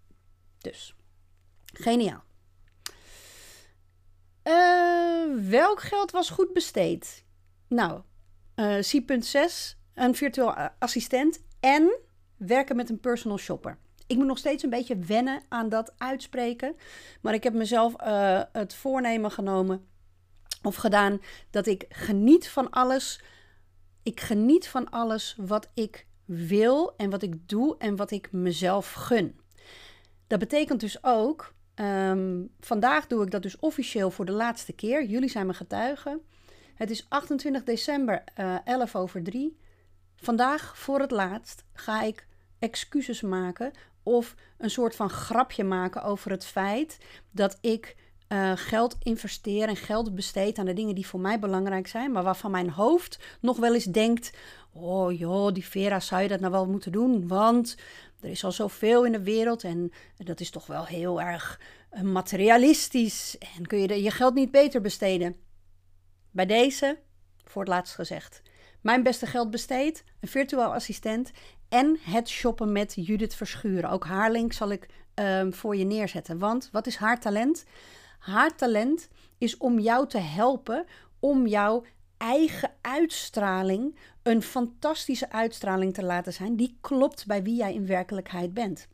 Dus, 0.57 0.95
geniaal. 1.63 2.23
Uh, 4.43 5.49
welk 5.49 5.81
geld 5.81 6.11
was 6.11 6.29
goed 6.29 6.53
besteed? 6.53 7.25
Nou, 7.67 8.01
uh, 8.55 8.77
C.6, 8.77 9.77
een 9.93 10.15
virtueel 10.15 10.53
assistent 10.79 11.43
en 11.59 11.99
werken 12.37 12.75
met 12.75 12.89
een 12.89 12.99
personal 12.99 13.37
shopper. 13.37 13.77
Ik 14.07 14.17
moet 14.17 14.25
nog 14.27 14.37
steeds 14.37 14.63
een 14.63 14.69
beetje 14.69 14.97
wennen 14.97 15.41
aan 15.49 15.69
dat 15.69 15.93
uitspreken. 15.97 16.75
Maar 17.21 17.33
ik 17.33 17.43
heb 17.43 17.53
mezelf 17.53 17.93
het 18.51 18.75
voornemen 18.75 19.31
genomen 19.31 19.87
of 20.63 20.75
gedaan 20.75 21.21
dat 21.49 21.65
ik 21.65 21.85
geniet 21.89 22.47
van 22.47 22.69
alles. 22.69 23.21
Ik 24.03 24.19
geniet 24.19 24.67
van 24.67 24.89
alles 24.89 25.35
wat 25.37 25.69
ik 25.73 26.07
wil 26.25 26.93
en 26.97 27.09
wat 27.09 27.21
ik 27.21 27.49
doe 27.49 27.75
en 27.77 27.95
wat 27.95 28.11
ik 28.11 28.31
mezelf 28.31 28.93
gun. 28.93 29.39
Dat 30.27 30.39
betekent 30.39 30.79
dus 30.79 31.03
ook 31.03 31.53
Um, 31.75 32.49
vandaag 32.59 33.07
doe 33.07 33.23
ik 33.23 33.31
dat 33.31 33.41
dus 33.41 33.59
officieel 33.59 34.11
voor 34.11 34.25
de 34.25 34.31
laatste 34.31 34.73
keer. 34.73 35.05
Jullie 35.05 35.29
zijn 35.29 35.45
mijn 35.45 35.57
getuigen. 35.57 36.21
Het 36.75 36.89
is 36.89 37.05
28 37.09 37.63
december, 37.63 38.23
uh, 38.39 38.55
eh, 38.55 38.61
11 38.65 38.95
over 38.95 39.23
3. 39.23 39.57
Vandaag 40.15 40.77
voor 40.77 40.99
het 40.99 41.11
laatst 41.11 41.63
ga 41.73 42.01
ik 42.01 42.27
excuses 42.59 43.21
maken 43.21 43.71
of 44.03 44.35
een 44.57 44.69
soort 44.69 44.95
van 44.95 45.09
grapje 45.09 45.63
maken 45.63 46.03
over 46.03 46.31
het 46.31 46.45
feit 46.45 46.97
dat 47.31 47.57
ik 47.61 47.95
uh, 48.29 48.51
geld 48.55 48.95
investeer 48.99 49.67
en 49.67 49.75
geld 49.75 50.15
besteed 50.15 50.57
aan 50.57 50.65
de 50.65 50.73
dingen 50.73 50.95
die 50.95 51.07
voor 51.07 51.19
mij 51.19 51.39
belangrijk 51.39 51.87
zijn, 51.87 52.11
maar 52.11 52.23
waarvan 52.23 52.51
mijn 52.51 52.69
hoofd 52.69 53.19
nog 53.39 53.57
wel 53.57 53.73
eens 53.73 53.83
denkt: 53.83 54.31
oh 54.73 55.17
joh, 55.17 55.53
die 55.53 55.65
Vera, 55.65 55.99
zou 55.99 56.21
je 56.21 56.27
dat 56.27 56.39
nou 56.39 56.51
wel 56.51 56.67
moeten 56.67 56.91
doen? 56.91 57.27
Want 57.27 57.77
er 58.21 58.29
is 58.29 58.43
al 58.43 58.51
zoveel 58.51 59.05
in 59.05 59.11
de 59.11 59.23
wereld 59.23 59.63
en 59.63 59.91
dat 60.17 60.39
is 60.39 60.49
toch 60.49 60.65
wel 60.67 60.85
heel 60.85 61.21
erg 61.21 61.59
eh, 61.89 62.01
materialistisch. 62.01 63.37
En 63.57 63.67
kun 63.67 63.79
je 63.79 64.03
je 64.03 64.11
geld 64.11 64.33
niet 64.33 64.51
beter 64.51 64.81
besteden? 64.81 65.35
Bij 66.31 66.45
deze, 66.45 66.99
voor 67.43 67.61
het 67.61 67.71
laatst 67.71 67.95
gezegd, 67.95 68.41
mijn 68.81 69.03
beste 69.03 69.25
geld 69.25 69.51
besteed, 69.51 70.03
een 70.19 70.27
virtueel 70.27 70.73
assistent 70.73 71.31
en 71.69 71.97
het 72.01 72.29
shoppen 72.29 72.71
met 72.71 72.93
Judith 72.95 73.35
Verschuren. 73.35 73.89
Ook 73.89 74.05
haar 74.05 74.31
link 74.31 74.53
zal 74.53 74.71
ik 74.71 74.87
ehm, 75.13 75.51
voor 75.51 75.75
je 75.75 75.85
neerzetten. 75.85 76.39
Want 76.39 76.69
wat 76.71 76.87
is 76.87 76.95
haar 76.95 77.19
talent? 77.19 77.65
Haar 78.23 78.55
talent 78.55 79.09
is 79.37 79.57
om 79.57 79.79
jou 79.79 80.07
te 80.07 80.17
helpen 80.17 80.85
om 81.19 81.47
jouw 81.47 81.83
eigen 82.17 82.71
uitstraling 82.81 83.97
een 84.23 84.41
fantastische 84.41 85.31
uitstraling 85.31 85.93
te 85.93 86.03
laten 86.03 86.33
zijn 86.33 86.55
die 86.55 86.77
klopt 86.81 87.25
bij 87.25 87.43
wie 87.43 87.55
jij 87.55 87.73
in 87.73 87.85
werkelijkheid 87.85 88.53
bent. 88.53 88.87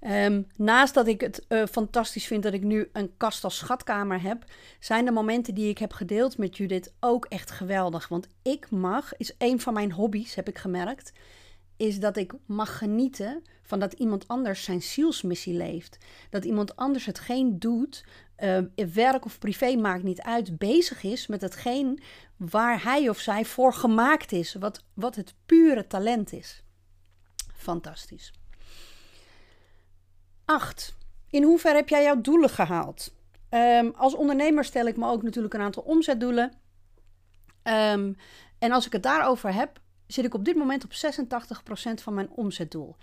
Um, 0.00 0.46
naast 0.56 0.94
dat 0.94 1.06
ik 1.06 1.20
het 1.20 1.44
uh, 1.48 1.66
fantastisch 1.66 2.26
vind 2.26 2.42
dat 2.42 2.52
ik 2.52 2.62
nu 2.62 2.88
een 2.92 3.16
kast 3.16 3.44
als 3.44 3.56
schatkamer 3.56 4.22
heb, 4.22 4.44
zijn 4.78 5.04
de 5.04 5.10
momenten 5.10 5.54
die 5.54 5.68
ik 5.68 5.78
heb 5.78 5.92
gedeeld 5.92 6.38
met 6.38 6.56
Judith 6.56 6.92
ook 7.00 7.24
echt 7.24 7.50
geweldig. 7.50 8.08
Want 8.08 8.26
ik 8.42 8.70
mag, 8.70 9.16
is 9.16 9.34
een 9.38 9.60
van 9.60 9.74
mijn 9.74 9.92
hobby's, 9.92 10.34
heb 10.34 10.48
ik 10.48 10.58
gemerkt, 10.58 11.12
is 11.80 12.00
dat 12.00 12.16
ik 12.16 12.32
mag 12.46 12.78
genieten 12.78 13.42
van 13.62 13.78
dat 13.78 13.92
iemand 13.92 14.28
anders 14.28 14.64
zijn 14.64 14.82
zielsmissie 14.82 15.54
leeft. 15.54 15.98
Dat 16.30 16.44
iemand 16.44 16.76
anders 16.76 17.06
hetgeen 17.06 17.58
doet, 17.58 18.04
uh, 18.38 18.58
werk 18.92 19.24
of 19.24 19.38
privé 19.38 19.76
maakt 19.76 20.02
niet 20.02 20.20
uit, 20.20 20.58
bezig 20.58 21.02
is 21.02 21.26
met 21.26 21.40
hetgeen 21.40 22.02
waar 22.36 22.82
hij 22.82 23.08
of 23.08 23.18
zij 23.18 23.44
voor 23.44 23.74
gemaakt 23.74 24.32
is. 24.32 24.54
Wat, 24.54 24.84
wat 24.94 25.16
het 25.16 25.34
pure 25.46 25.86
talent 25.86 26.32
is. 26.32 26.62
Fantastisch. 27.54 28.32
8. 30.44 30.94
In 31.30 31.42
hoeverre 31.42 31.76
heb 31.76 31.88
jij 31.88 32.02
jouw 32.02 32.20
doelen 32.20 32.50
gehaald? 32.50 33.14
Um, 33.50 33.92
als 33.96 34.14
ondernemer 34.14 34.64
stel 34.64 34.86
ik 34.86 34.96
me 34.96 35.08
ook 35.08 35.22
natuurlijk 35.22 35.54
een 35.54 35.60
aantal 35.60 35.82
omzetdoelen. 35.82 36.52
Um, 37.62 38.16
en 38.58 38.72
als 38.72 38.86
ik 38.86 38.92
het 38.92 39.02
daarover 39.02 39.54
heb, 39.54 39.80
zit 40.12 40.24
ik 40.24 40.34
op 40.34 40.44
dit 40.44 40.56
moment 40.56 40.84
op 40.84 40.92
86% 40.92 42.02
van 42.02 42.14
mijn 42.14 42.30
omzetdoel. 42.30 42.96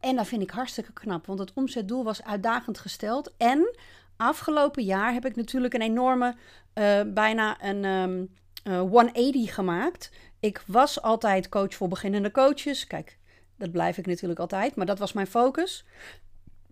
En 0.00 0.16
dat 0.16 0.26
vind 0.26 0.42
ik 0.42 0.50
hartstikke 0.50 0.92
knap, 0.92 1.26
want 1.26 1.38
het 1.38 1.52
omzetdoel 1.54 2.04
was 2.04 2.22
uitdagend 2.22 2.78
gesteld. 2.78 3.34
En 3.36 3.76
afgelopen 4.16 4.84
jaar 4.84 5.12
heb 5.12 5.26
ik 5.26 5.36
natuurlijk 5.36 5.74
een 5.74 5.82
enorme, 5.82 6.34
uh, 6.74 7.00
bijna 7.06 7.64
een 7.64 7.84
um, 7.84 8.32
uh, 8.64 8.80
180 8.80 9.54
gemaakt. 9.54 10.10
Ik 10.40 10.62
was 10.66 11.02
altijd 11.02 11.48
coach 11.48 11.74
voor 11.74 11.88
beginnende 11.88 12.30
coaches. 12.30 12.86
Kijk, 12.86 13.18
dat 13.56 13.70
blijf 13.70 13.98
ik 13.98 14.06
natuurlijk 14.06 14.40
altijd, 14.40 14.76
maar 14.76 14.86
dat 14.86 14.98
was 14.98 15.12
mijn 15.12 15.26
focus 15.26 15.84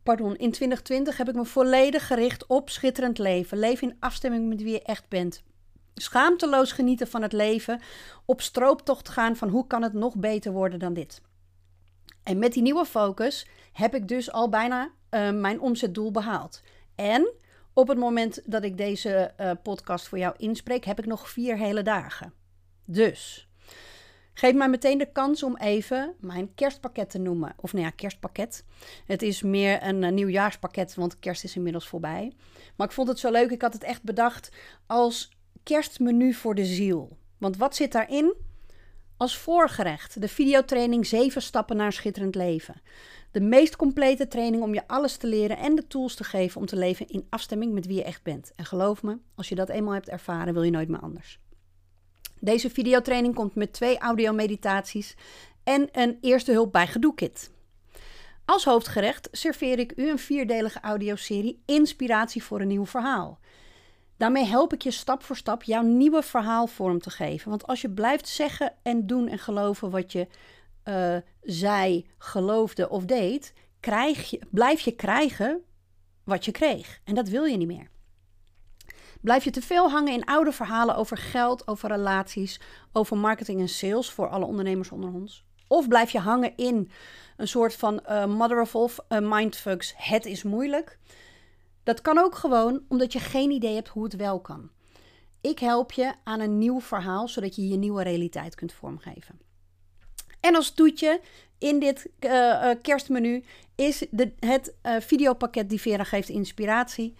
pardon, 0.02 0.36
in 0.36 0.50
2020 0.50 1.16
heb 1.16 1.28
ik 1.28 1.34
me 1.34 1.44
volledig 1.44 2.06
gericht 2.06 2.46
op 2.46 2.70
schitterend 2.70 3.18
leven. 3.18 3.58
Leven 3.58 3.88
in 3.88 3.96
afstemming 4.00 4.48
met 4.48 4.62
wie 4.62 4.72
je 4.72 4.82
echt 4.82 5.08
bent. 5.08 5.42
Schaamteloos 5.94 6.72
genieten 6.72 7.08
van 7.08 7.22
het 7.22 7.32
leven. 7.32 7.80
Op 8.24 8.40
strooptocht 8.40 9.08
gaan 9.08 9.36
van 9.36 9.48
hoe 9.48 9.66
kan 9.66 9.82
het 9.82 9.92
nog 9.92 10.16
beter 10.16 10.52
worden 10.52 10.78
dan 10.78 10.92
dit. 10.92 11.22
En 12.22 12.38
met 12.38 12.52
die 12.52 12.62
nieuwe 12.62 12.84
focus 12.84 13.46
heb 13.72 13.94
ik 13.94 14.08
dus 14.08 14.32
al 14.32 14.48
bijna 14.48 14.90
uh, 15.10 15.30
mijn 15.30 15.60
omzetdoel 15.60 16.10
behaald. 16.10 16.62
En 16.94 17.32
op 17.72 17.88
het 17.88 17.98
moment 17.98 18.40
dat 18.44 18.64
ik 18.64 18.76
deze 18.76 19.34
uh, 19.40 19.50
podcast 19.62 20.08
voor 20.08 20.18
jou 20.18 20.34
inspreek, 20.36 20.84
heb 20.84 20.98
ik 20.98 21.06
nog 21.06 21.28
vier 21.28 21.56
hele 21.56 21.82
dagen. 21.82 22.32
Dus 22.84 23.48
Geef 24.34 24.54
mij 24.54 24.68
meteen 24.68 24.98
de 24.98 25.12
kans 25.12 25.42
om 25.42 25.56
even 25.56 26.14
mijn 26.20 26.54
kerstpakket 26.54 27.10
te 27.10 27.18
noemen. 27.18 27.54
Of 27.56 27.72
nou 27.72 27.84
ja, 27.84 27.90
kerstpakket. 27.90 28.64
Het 29.06 29.22
is 29.22 29.42
meer 29.42 29.82
een, 29.82 30.02
een 30.02 30.14
nieuwjaarspakket, 30.14 30.94
want 30.94 31.18
kerst 31.18 31.44
is 31.44 31.56
inmiddels 31.56 31.88
voorbij. 31.88 32.32
Maar 32.76 32.86
ik 32.86 32.92
vond 32.92 33.08
het 33.08 33.18
zo 33.18 33.30
leuk. 33.30 33.50
Ik 33.50 33.62
had 33.62 33.72
het 33.72 33.84
echt 33.84 34.02
bedacht 34.02 34.50
als 34.86 35.30
kerstmenu 35.62 36.32
voor 36.32 36.54
de 36.54 36.64
ziel. 36.64 37.16
Want 37.38 37.56
wat 37.56 37.76
zit 37.76 37.92
daarin? 37.92 38.34
Als 39.16 39.36
voorgerecht 39.36 40.20
de 40.20 40.28
videotraining 40.28 41.06
7 41.06 41.42
stappen 41.42 41.76
naar 41.76 41.92
schitterend 41.92 42.34
leven. 42.34 42.82
De 43.30 43.40
meest 43.40 43.76
complete 43.76 44.28
training 44.28 44.62
om 44.62 44.74
je 44.74 44.88
alles 44.88 45.16
te 45.16 45.26
leren 45.26 45.58
en 45.58 45.74
de 45.74 45.86
tools 45.86 46.14
te 46.14 46.24
geven 46.24 46.60
om 46.60 46.66
te 46.66 46.76
leven 46.76 47.08
in 47.08 47.26
afstemming 47.28 47.72
met 47.72 47.86
wie 47.86 47.96
je 47.96 48.04
echt 48.04 48.22
bent. 48.22 48.52
En 48.56 48.64
geloof 48.64 49.02
me, 49.02 49.18
als 49.34 49.48
je 49.48 49.54
dat 49.54 49.68
eenmaal 49.68 49.94
hebt 49.94 50.08
ervaren, 50.08 50.54
wil 50.54 50.62
je 50.62 50.70
nooit 50.70 50.88
meer 50.88 51.00
anders. 51.00 51.38
Deze 52.40 52.70
videotraining 52.70 53.34
komt 53.34 53.54
met 53.54 53.72
twee 53.72 53.98
audio-meditaties 53.98 55.16
en 55.64 55.88
een 55.92 56.18
eerste 56.20 56.52
hulp 56.52 56.72
bij 56.72 56.86
gedoe-kit. 56.86 57.50
Als 58.44 58.64
hoofdgerecht 58.64 59.28
serveer 59.32 59.78
ik 59.78 59.92
u 59.96 60.10
een 60.10 60.18
vierdelige 60.18 60.80
audioserie 60.80 61.62
Inspiratie 61.66 62.42
voor 62.42 62.60
een 62.60 62.68
nieuw 62.68 62.86
verhaal. 62.86 63.38
Daarmee 64.22 64.44
help 64.44 64.72
ik 64.72 64.82
je 64.82 64.90
stap 64.90 65.22
voor 65.22 65.36
stap 65.36 65.62
jouw 65.62 65.82
nieuwe 65.82 66.22
verhaal 66.22 66.66
vorm 66.66 67.00
te 67.00 67.10
geven. 67.10 67.50
Want 67.50 67.66
als 67.66 67.80
je 67.80 67.90
blijft 67.90 68.28
zeggen 68.28 68.72
en 68.82 69.06
doen 69.06 69.28
en 69.28 69.38
geloven 69.38 69.90
wat 69.90 70.12
je 70.12 70.26
uh, 70.84 71.16
zei, 71.40 72.06
geloofde 72.18 72.88
of 72.88 73.04
deed, 73.04 73.54
krijg 73.80 74.30
je, 74.30 74.40
blijf 74.50 74.80
je 74.80 74.92
krijgen 74.92 75.62
wat 76.24 76.44
je 76.44 76.50
kreeg. 76.50 77.00
En 77.04 77.14
dat 77.14 77.28
wil 77.28 77.44
je 77.44 77.56
niet 77.56 77.66
meer. 77.66 77.88
Blijf 79.20 79.44
je 79.44 79.50
te 79.50 79.62
veel 79.62 79.90
hangen 79.90 80.12
in 80.12 80.24
oude 80.24 80.52
verhalen 80.52 80.96
over 80.96 81.16
geld, 81.16 81.68
over 81.68 81.88
relaties, 81.88 82.60
over 82.92 83.16
marketing 83.16 83.60
en 83.60 83.68
sales 83.68 84.10
voor 84.10 84.28
alle 84.28 84.44
ondernemers 84.44 84.90
onder 84.90 85.12
ons? 85.12 85.44
Of 85.68 85.88
blijf 85.88 86.10
je 86.10 86.18
hangen 86.18 86.56
in 86.56 86.90
een 87.36 87.48
soort 87.48 87.74
van 87.74 88.00
uh, 88.08 88.26
mother 88.26 88.60
of 88.60 88.74
all 88.74 88.88
uh, 89.08 89.30
mindfucks, 89.30 89.94
het 89.96 90.26
is 90.26 90.42
moeilijk? 90.42 90.98
Dat 91.82 92.00
kan 92.00 92.18
ook 92.18 92.34
gewoon 92.34 92.82
omdat 92.88 93.12
je 93.12 93.18
geen 93.18 93.50
idee 93.50 93.74
hebt 93.74 93.88
hoe 93.88 94.04
het 94.04 94.16
wel 94.16 94.40
kan. 94.40 94.70
Ik 95.40 95.58
help 95.58 95.92
je 95.92 96.12
aan 96.24 96.40
een 96.40 96.58
nieuw 96.58 96.80
verhaal, 96.80 97.28
zodat 97.28 97.56
je 97.56 97.68
je 97.68 97.76
nieuwe 97.76 98.02
realiteit 98.02 98.54
kunt 98.54 98.72
vormgeven. 98.72 99.40
En 100.40 100.54
als 100.54 100.70
toetje 100.70 101.20
in 101.58 101.78
dit 101.78 102.10
uh, 102.20 102.70
kerstmenu 102.82 103.44
is 103.74 104.06
de, 104.10 104.32
het 104.38 104.74
videopakket 104.82 105.68
die 105.68 105.80
Vera 105.80 106.04
geeft 106.04 106.28
inspiratie. 106.28 107.14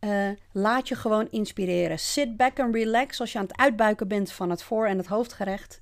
Uh, 0.00 0.28
laat 0.52 0.88
je 0.88 0.94
gewoon 0.94 1.30
inspireren. 1.30 1.98
Sit 1.98 2.36
back 2.36 2.60
and 2.60 2.74
relax 2.74 3.20
als 3.20 3.32
je 3.32 3.38
aan 3.38 3.44
het 3.44 3.56
uitbuiken 3.56 4.08
bent 4.08 4.32
van 4.32 4.50
het 4.50 4.62
voor- 4.62 4.86
en 4.86 4.98
het 4.98 5.06
hoofdgerecht. 5.06 5.80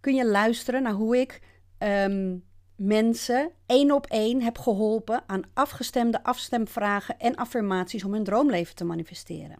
Kun 0.00 0.14
je 0.14 0.26
luisteren 0.26 0.82
naar 0.82 0.92
hoe 0.92 1.20
ik 1.20 1.40
um, 1.78 2.44
mensen 2.76 3.50
één 3.66 3.92
op 3.92 4.06
één 4.06 4.42
heb 4.42 4.58
geholpen 4.58 5.22
aan 5.26 5.42
afgestemde 5.54 6.22
afstemvragen 6.22 7.18
en 7.18 7.34
affirmaties 7.34 8.04
om 8.04 8.12
hun 8.12 8.24
droomleven 8.24 8.74
te 8.74 8.84
manifesteren. 8.84 9.58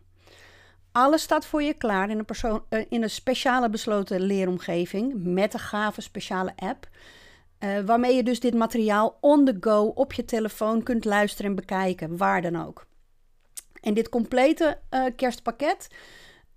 Alles 0.92 1.22
staat 1.22 1.46
voor 1.46 1.62
je 1.62 1.74
klaar 1.74 2.10
in 2.10 2.18
een, 2.18 2.24
persoon, 2.24 2.64
uh, 2.70 2.84
in 2.88 3.02
een 3.02 3.10
speciale 3.10 3.70
besloten 3.70 4.20
leeromgeving 4.20 5.12
met 5.14 5.54
een 5.54 5.60
gave 5.60 6.00
speciale 6.00 6.52
app. 6.56 6.88
Uh, 7.58 7.80
waarmee 7.80 8.14
je 8.14 8.22
dus 8.22 8.40
dit 8.40 8.54
materiaal 8.54 9.18
on 9.20 9.44
the 9.44 9.56
go 9.60 9.84
op 9.84 10.12
je 10.12 10.24
telefoon 10.24 10.82
kunt 10.82 11.04
luisteren 11.04 11.50
en 11.50 11.56
bekijken, 11.56 12.16
waar 12.16 12.42
dan 12.42 12.66
ook. 12.66 12.86
En 13.80 13.94
dit 13.94 14.08
complete 14.08 14.78
uh, 14.90 15.04
kerstpakket 15.16 15.88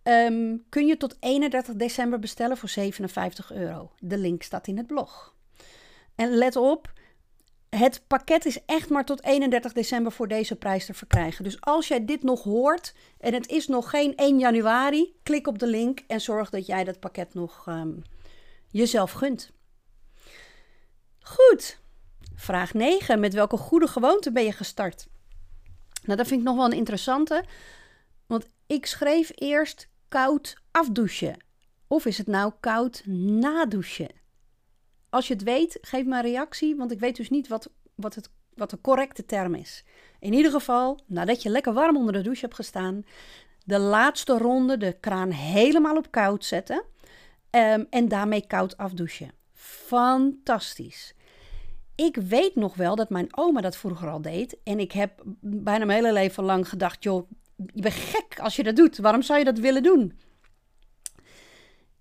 um, 0.04 0.64
kun 0.70 0.86
je 0.86 0.98
tot 0.98 1.18
31 1.20 1.76
december 1.76 2.20
bestellen 2.20 2.58
voor 2.58 2.70
57 2.70 3.54
euro. 3.54 3.92
De 4.00 4.18
link 4.18 4.44
staat 4.44 4.68
in 4.68 4.78
het 4.78 4.88
blog. 4.88 5.36
En 6.18 6.30
let 6.38 6.56
op, 6.56 6.92
het 7.70 8.02
pakket 8.08 8.46
is 8.46 8.66
echt 8.66 8.90
maar 8.90 9.06
tot 9.06 9.24
31 9.24 9.74
december 9.74 10.12
voor 10.12 10.28
deze 10.28 10.56
prijs 10.56 10.86
te 10.86 10.94
verkrijgen. 10.94 11.44
Dus 11.44 11.62
als 11.62 11.88
jij 11.88 12.06
dit 12.06 12.24
nog 12.24 12.44
hoort 12.44 12.94
en 13.20 13.34
het 13.34 13.48
is 13.48 13.68
nog 13.68 13.90
geen 13.90 14.16
1 14.16 14.40
januari, 14.40 15.16
klik 15.24 15.48
op 15.48 15.60
de 15.60 15.68
link 15.68 16.04
en 16.08 16.22
zorg 16.22 16.50
dat 16.50 16.66
jij 16.66 16.84
dat 16.84 17.00
pakket 17.00 17.34
nog 17.34 17.66
um, 17.68 18.02
jezelf 18.68 19.12
gunt. 19.12 19.52
Goed. 21.20 21.80
Vraag 22.36 22.74
9. 22.74 23.20
Met 23.20 23.34
welke 23.34 23.58
goede 23.58 23.88
gewoonte 23.88 24.32
ben 24.32 24.44
je 24.44 24.52
gestart? 24.52 25.08
Nou, 26.04 26.18
dat 26.18 26.28
vind 26.28 26.40
ik 26.40 26.46
nog 26.46 26.56
wel 26.56 26.66
een 26.66 26.78
interessante. 26.78 27.44
Want 28.26 28.46
ik 28.68 28.86
schreef 28.86 29.32
eerst 29.36 29.90
koud 30.08 30.58
afdouchen. 30.72 31.44
Of 31.88 32.06
is 32.06 32.18
het 32.18 32.28
nou 32.28 32.54
koud 32.60 33.02
nadouchen? 33.06 34.26
Als 35.10 35.28
je 35.28 35.34
het 35.34 35.44
weet, 35.44 35.78
geef 35.82 36.06
me 36.06 36.16
een 36.16 36.22
reactie, 36.22 36.76
want 36.76 36.92
ik 36.92 37.00
weet 37.00 37.16
dus 37.16 37.30
niet 37.30 37.48
wat, 37.48 37.70
wat, 37.96 38.16
het, 38.16 38.30
wat 38.54 38.70
de 38.70 38.82
correcte 38.82 39.26
term 39.26 39.56
is. 39.56 39.84
In 40.20 40.34
ieder 40.34 40.52
geval, 40.52 41.00
nadat 41.06 41.42
je 41.42 41.50
lekker 41.50 41.74
warm 41.74 41.98
onder 41.98 42.14
de 42.14 42.22
douche 42.22 42.42
hebt 42.42 42.56
gestaan, 42.56 43.04
de 43.64 43.80
laatste 43.80 44.38
ronde 44.38 44.78
de 44.78 44.98
kraan 45.00 45.32
helemaal 45.32 45.98
op 45.98 46.12
koud 46.12 46.46
zetten 46.46 46.84
um, 47.52 47.88
en 47.90 48.08
daarmee 48.08 48.48
koud 48.48 48.78
afdouchen. 48.78 49.32
Fantastisch. 49.54 51.14
Ik 51.96 52.16
weet 52.16 52.56
nog 52.56 52.76
wel 52.76 52.96
dat 52.96 53.10
mijn 53.10 53.38
oma 53.38 53.62
dat 53.62 53.78
vroeger 53.78 54.10
al 54.10 54.22
deed. 54.22 54.58
En 54.64 54.80
ik 54.80 54.92
heb 54.92 55.22
bijna 55.42 55.86
mijn 55.86 56.04
hele 56.04 56.14
leven 56.14 56.44
lang 56.44 56.70
gedacht: 56.70 57.04
joh, 57.04 57.30
je 57.74 57.82
bent 57.82 57.94
gek 57.94 58.40
als 58.40 58.56
je 58.56 58.64
dat 58.64 58.76
doet. 58.76 58.98
Waarom 58.98 59.22
zou 59.22 59.40
je 59.40 59.46
dat 59.46 59.60
willen 59.60 59.84
doen? 59.84 60.20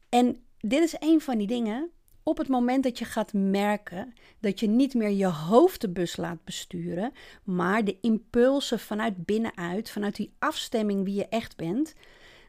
En 0.09 0.45
dit 0.59 0.83
is 0.83 0.97
een 0.99 1.21
van 1.21 1.39
die 1.39 1.47
dingen. 1.47 1.91
Op 2.29 2.39
het 2.39 2.49
moment 2.49 2.85
dat 2.85 2.99
je 2.99 3.05
gaat 3.05 3.33
merken 3.33 4.15
dat 4.41 4.61
je 4.61 4.67
niet 4.67 4.95
meer 4.95 5.11
je 5.11 5.27
hoofdbus 5.27 6.17
laat 6.17 6.45
besturen, 6.45 7.13
maar 7.45 7.85
de 7.85 7.99
impulsen 8.01 8.79
vanuit 8.79 9.25
binnenuit, 9.25 9.91
vanuit 9.91 10.17
die 10.17 10.35
afstemming 10.39 11.05
wie 11.05 11.15
je 11.15 11.29
echt 11.29 11.57
bent, 11.57 11.95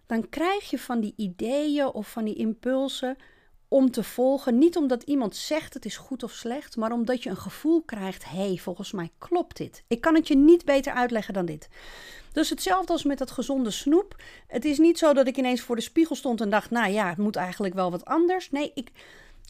dan 0.05 0.29
krijg 0.29 0.69
je 0.69 0.79
van 0.79 0.99
die 0.99 1.13
ideeën 1.15 1.85
of 1.85 2.11
van 2.11 2.25
die 2.25 2.35
impulsen 2.35 3.17
om 3.67 3.91
te 3.91 4.03
volgen. 4.03 4.57
Niet 4.57 4.77
omdat 4.77 5.03
iemand 5.03 5.35
zegt 5.35 5.73
het 5.73 5.85
is 5.85 5.97
goed 5.97 6.23
of 6.23 6.31
slecht, 6.31 6.75
maar 6.75 6.91
omdat 6.91 7.23
je 7.23 7.29
een 7.29 7.37
gevoel 7.37 7.81
krijgt: 7.81 8.25
hé, 8.29 8.47
hey, 8.47 8.57
volgens 8.57 8.91
mij 8.91 9.11
klopt 9.17 9.57
dit. 9.57 9.83
Ik 9.87 10.01
kan 10.01 10.15
het 10.15 10.27
je 10.27 10.35
niet 10.35 10.65
beter 10.65 10.93
uitleggen 10.93 11.33
dan 11.33 11.45
dit. 11.45 11.69
Dus 12.31 12.49
hetzelfde 12.49 12.93
als 12.93 13.03
met 13.03 13.17
dat 13.17 13.31
gezonde 13.31 13.71
snoep. 13.71 14.15
Het 14.47 14.65
is 14.65 14.77
niet 14.77 14.97
zo 14.97 15.13
dat 15.13 15.27
ik 15.27 15.37
ineens 15.37 15.61
voor 15.61 15.75
de 15.75 15.81
spiegel 15.81 16.15
stond 16.15 16.41
en 16.41 16.49
dacht: 16.49 16.69
nou 16.69 16.91
ja, 16.91 17.09
het 17.09 17.17
moet 17.17 17.35
eigenlijk 17.35 17.73
wel 17.73 17.91
wat 17.91 18.05
anders. 18.05 18.51
Nee, 18.51 18.71
ik, 18.73 18.91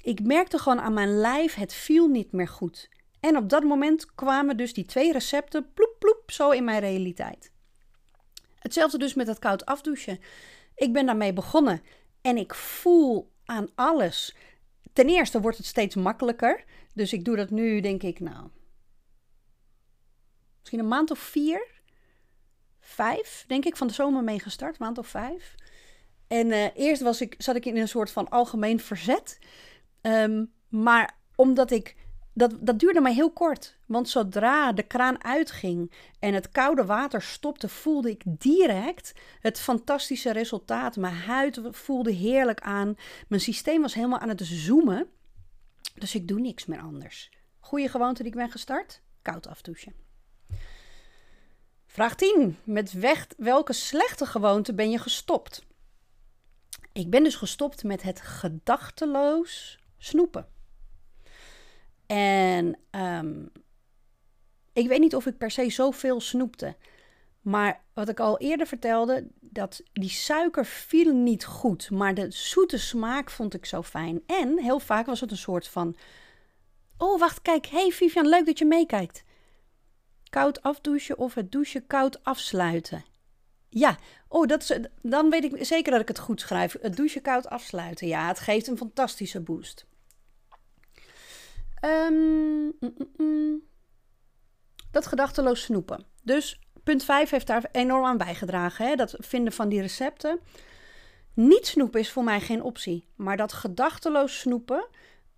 ik 0.01 0.23
merkte 0.23 0.57
gewoon 0.57 0.79
aan 0.79 0.93
mijn 0.93 1.17
lijf: 1.17 1.55
het 1.55 1.73
viel 1.73 2.07
niet 2.07 2.31
meer 2.31 2.47
goed. 2.47 2.89
En 3.19 3.37
op 3.37 3.49
dat 3.49 3.63
moment 3.63 4.15
kwamen 4.15 4.57
dus 4.57 4.73
die 4.73 4.85
twee 4.85 5.11
recepten 5.11 5.73
ploep 5.73 5.95
ploep 5.99 6.31
zo 6.31 6.49
in 6.49 6.63
mijn 6.63 6.79
realiteit. 6.79 7.51
Hetzelfde 8.59 8.97
dus 8.97 9.13
met 9.13 9.27
het 9.27 9.39
koud 9.39 9.65
afdouchen. 9.65 10.19
Ik 10.75 10.93
ben 10.93 11.05
daarmee 11.05 11.33
begonnen 11.33 11.81
en 12.21 12.37
ik 12.37 12.53
voel 12.53 13.31
aan 13.45 13.67
alles. 13.75 14.35
Ten 14.93 15.07
eerste 15.07 15.41
wordt 15.41 15.57
het 15.57 15.65
steeds 15.65 15.95
makkelijker. 15.95 16.63
Dus 16.93 17.13
ik 17.13 17.25
doe 17.25 17.35
dat 17.35 17.49
nu, 17.49 17.79
denk 17.79 18.03
ik, 18.03 18.19
nou. 18.19 18.49
Misschien 20.59 20.79
een 20.79 20.87
maand 20.87 21.11
of 21.11 21.19
vier. 21.19 21.67
Vijf, 22.79 23.43
denk 23.47 23.65
ik, 23.65 23.75
van 23.77 23.87
de 23.87 23.93
zomer 23.93 24.23
mee 24.23 24.39
gestart. 24.39 24.79
Maand 24.79 24.97
of 24.97 25.07
vijf. 25.07 25.55
En 26.27 26.47
uh, 26.47 26.65
eerst 26.75 27.01
was 27.01 27.21
ik, 27.21 27.35
zat 27.37 27.55
ik 27.55 27.65
in 27.65 27.77
een 27.77 27.87
soort 27.87 28.11
van 28.11 28.29
algemeen 28.29 28.79
verzet. 28.79 29.39
Um, 30.07 30.53
maar 30.67 31.17
omdat 31.35 31.71
ik 31.71 31.95
dat, 32.37 32.55
dat 32.59 32.79
duurde 32.79 33.01
maar 33.01 33.11
heel 33.11 33.31
kort. 33.31 33.77
Want 33.85 34.09
zodra 34.09 34.71
de 34.71 34.83
kraan 34.83 35.23
uitging 35.23 35.93
en 36.19 36.33
het 36.33 36.49
koude 36.49 36.85
water 36.85 37.21
stopte, 37.21 37.69
voelde 37.69 38.09
ik 38.09 38.23
direct 38.25 39.13
het 39.39 39.59
fantastische 39.59 40.31
resultaat. 40.31 40.95
Mijn 40.95 41.13
huid 41.13 41.59
voelde 41.71 42.11
heerlijk 42.11 42.59
aan. 42.61 42.95
Mijn 43.27 43.41
systeem 43.41 43.81
was 43.81 43.93
helemaal 43.93 44.19
aan 44.19 44.29
het 44.29 44.41
zoomen. 44.43 45.09
Dus 45.95 46.15
ik 46.15 46.27
doe 46.27 46.39
niks 46.39 46.65
meer 46.65 46.79
anders. 46.79 47.31
Goede 47.59 47.89
gewoonte 47.89 48.23
die 48.23 48.31
ik 48.31 48.37
ben 48.37 48.51
gestart: 48.51 49.01
koud 49.21 49.47
afdouchen. 49.47 49.93
Vraag 51.85 52.15
10. 52.15 52.57
Met 52.63 52.91
weg, 52.91 53.27
welke 53.37 53.73
slechte 53.73 54.25
gewoonte 54.25 54.73
ben 54.73 54.89
je 54.89 54.97
gestopt? 54.97 55.65
Ik 56.93 57.09
ben 57.09 57.23
dus 57.23 57.35
gestopt 57.35 57.83
met 57.83 58.01
het 58.01 58.21
gedachteloos 58.21 59.79
snoepen. 59.97 60.47
En 62.05 62.77
ehm, 62.89 63.45
ik 64.73 64.87
weet 64.87 64.99
niet 64.99 65.15
of 65.15 65.25
ik 65.25 65.37
per 65.37 65.51
se 65.51 65.69
zoveel 65.69 66.21
snoepte. 66.21 66.75
Maar 67.41 67.83
wat 67.93 68.09
ik 68.09 68.19
al 68.19 68.37
eerder 68.37 68.67
vertelde, 68.67 69.27
dat 69.39 69.81
die 69.93 70.09
suiker 70.09 70.65
viel 70.65 71.13
niet 71.13 71.45
goed. 71.45 71.89
Maar 71.91 72.13
de 72.13 72.31
zoete 72.31 72.77
smaak 72.77 73.29
vond 73.29 73.53
ik 73.53 73.65
zo 73.65 73.83
fijn. 73.83 74.23
En 74.25 74.59
heel 74.59 74.79
vaak 74.79 75.05
was 75.05 75.21
het 75.21 75.31
een 75.31 75.37
soort 75.37 75.67
van... 75.67 75.95
Oh, 76.97 77.19
wacht, 77.19 77.41
kijk. 77.41 77.65
hey 77.65 77.91
Vivian, 77.91 78.27
leuk 78.27 78.45
dat 78.45 78.57
je 78.57 78.65
meekijkt. 78.65 79.23
Koud 80.29 80.61
afdouchen 80.61 81.17
of 81.17 81.33
het 81.33 81.51
douchen 81.51 81.87
koud 81.87 82.23
afsluiten. 82.23 83.03
Ja, 83.77 83.97
oh, 84.27 84.47
dat 84.47 84.61
is, 84.61 84.79
dan 85.01 85.29
weet 85.29 85.43
ik 85.43 85.65
zeker 85.65 85.91
dat 85.91 86.01
ik 86.01 86.07
het 86.07 86.19
goed 86.19 86.41
schrijf. 86.41 86.75
Het 86.81 86.95
douchen 86.95 87.21
koud 87.21 87.47
afsluiten. 87.47 88.07
Ja, 88.07 88.27
het 88.27 88.39
geeft 88.39 88.67
een 88.67 88.77
fantastische 88.77 89.41
boost. 89.41 89.85
Um, 91.81 92.77
dat 94.91 95.07
gedachteloos 95.07 95.61
snoepen. 95.61 96.05
Dus 96.23 96.59
punt 96.83 97.03
5 97.03 97.29
heeft 97.29 97.47
daar 97.47 97.69
enorm 97.71 98.05
aan 98.05 98.17
bijgedragen. 98.17 98.87
Hè? 98.87 98.95
Dat 98.95 99.15
vinden 99.17 99.53
van 99.53 99.69
die 99.69 99.81
recepten. 99.81 100.39
Niet 101.33 101.67
snoepen 101.67 101.99
is 101.99 102.11
voor 102.11 102.23
mij 102.23 102.41
geen 102.41 102.61
optie. 102.61 103.07
Maar 103.15 103.37
dat 103.37 103.53
gedachteloos 103.53 104.39
snoepen, 104.39 104.87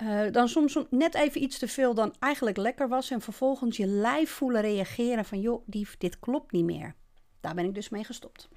uh, 0.04 0.32
dan 0.32 0.48
soms 0.48 0.80
net 0.90 1.16
even 1.16 1.44
iets 1.44 1.58
te 1.58 1.68
veel 1.68 1.94
dan 1.94 2.16
eigenlijk 2.20 2.58
lekker 2.58 2.88
was. 2.88 3.12
En 3.12 3.22
vervolgens 3.22 3.78
je 3.78 3.86
lijf 3.86 4.30
voelen 4.30 4.62
reageren 4.62 5.26
van 5.26 5.42
joh, 5.42 5.64
die, 5.66 5.88
dit 5.98 6.20
klopt 6.20 6.52
niet 6.52 6.66
meer. 6.66 6.96
Daar 7.42 7.56
ben 7.56 7.66
ik 7.66 7.74
dus 7.74 7.90
mee 7.90 8.04
gestopt. 8.04 8.50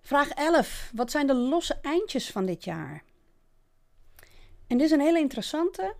Vraag 0.00 0.30
11. 0.30 0.90
Wat 0.94 1.10
zijn 1.10 1.26
de 1.26 1.34
losse 1.34 1.78
eindjes 1.82 2.30
van 2.30 2.46
dit 2.46 2.64
jaar? 2.64 3.02
En 4.66 4.78
dit 4.78 4.86
is 4.86 4.90
een 4.90 5.00
hele 5.00 5.18
interessante. 5.18 5.94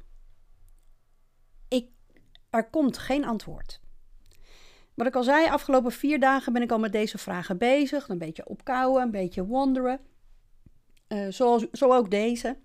Ik, 1.69 1.89
er 2.51 2.71
komt 2.71 2.99
geen 2.99 3.25
antwoord. 3.25 3.81
Wat 4.95 5.07
ik 5.07 5.15
al 5.15 5.23
zei, 5.23 5.49
afgelopen 5.49 5.93
vier 5.93 6.21
dagen 6.21 6.53
ben 6.53 6.63
ik 6.63 6.71
al 6.71 6.79
met 6.79 6.93
deze 6.93 7.19
vragen 7.19 7.59
bezig. 7.59 8.09
Een 8.09 8.19
beetje 8.19 8.49
opkouwen, 8.49 9.03
een 9.03 9.11
beetje 9.11 9.45
wonderen. 9.45 10.01
Uh, 11.09 11.27
zoals, 11.29 11.71
zo 11.71 11.95
ook 11.95 12.11
deze. 12.11 12.59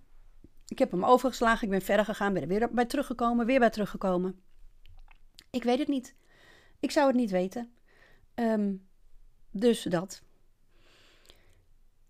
Ik 0.67 0.79
heb 0.79 0.91
hem 0.91 1.05
overgeslagen, 1.05 1.63
ik 1.63 1.69
ben 1.69 1.81
verder 1.81 2.05
gegaan, 2.05 2.33
ben 2.33 2.41
er 2.41 2.47
weer 2.47 2.69
bij 2.71 2.85
teruggekomen, 2.85 3.45
weer 3.45 3.59
bij 3.59 3.69
teruggekomen. 3.69 4.41
Ik 5.49 5.63
weet 5.63 5.79
het 5.79 5.87
niet. 5.87 6.15
Ik 6.79 6.91
zou 6.91 7.07
het 7.07 7.15
niet 7.15 7.31
weten. 7.31 7.73
Um, 8.35 8.87
dus 9.51 9.83
dat. 9.83 10.21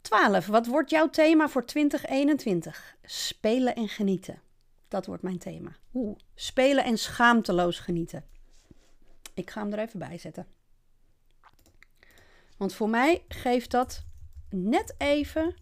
12. 0.01 0.45
Wat 0.45 0.67
wordt 0.67 0.89
jouw 0.89 1.09
thema 1.09 1.49
voor 1.49 1.65
2021? 1.65 2.95
Spelen 3.03 3.75
en 3.75 3.89
genieten. 3.89 4.41
Dat 4.87 5.05
wordt 5.05 5.23
mijn 5.23 5.37
thema. 5.37 5.75
Oeh, 5.93 6.17
spelen 6.35 6.83
en 6.83 6.97
schaamteloos 6.97 7.79
genieten. 7.79 8.25
Ik 9.33 9.49
ga 9.49 9.61
hem 9.61 9.73
er 9.73 9.79
even 9.79 9.99
bij 9.99 10.17
zetten. 10.17 10.47
Want 12.57 12.73
voor 12.73 12.89
mij 12.89 13.23
geeft 13.27 13.71
dat 13.71 14.03
net 14.49 14.95
even 14.97 15.55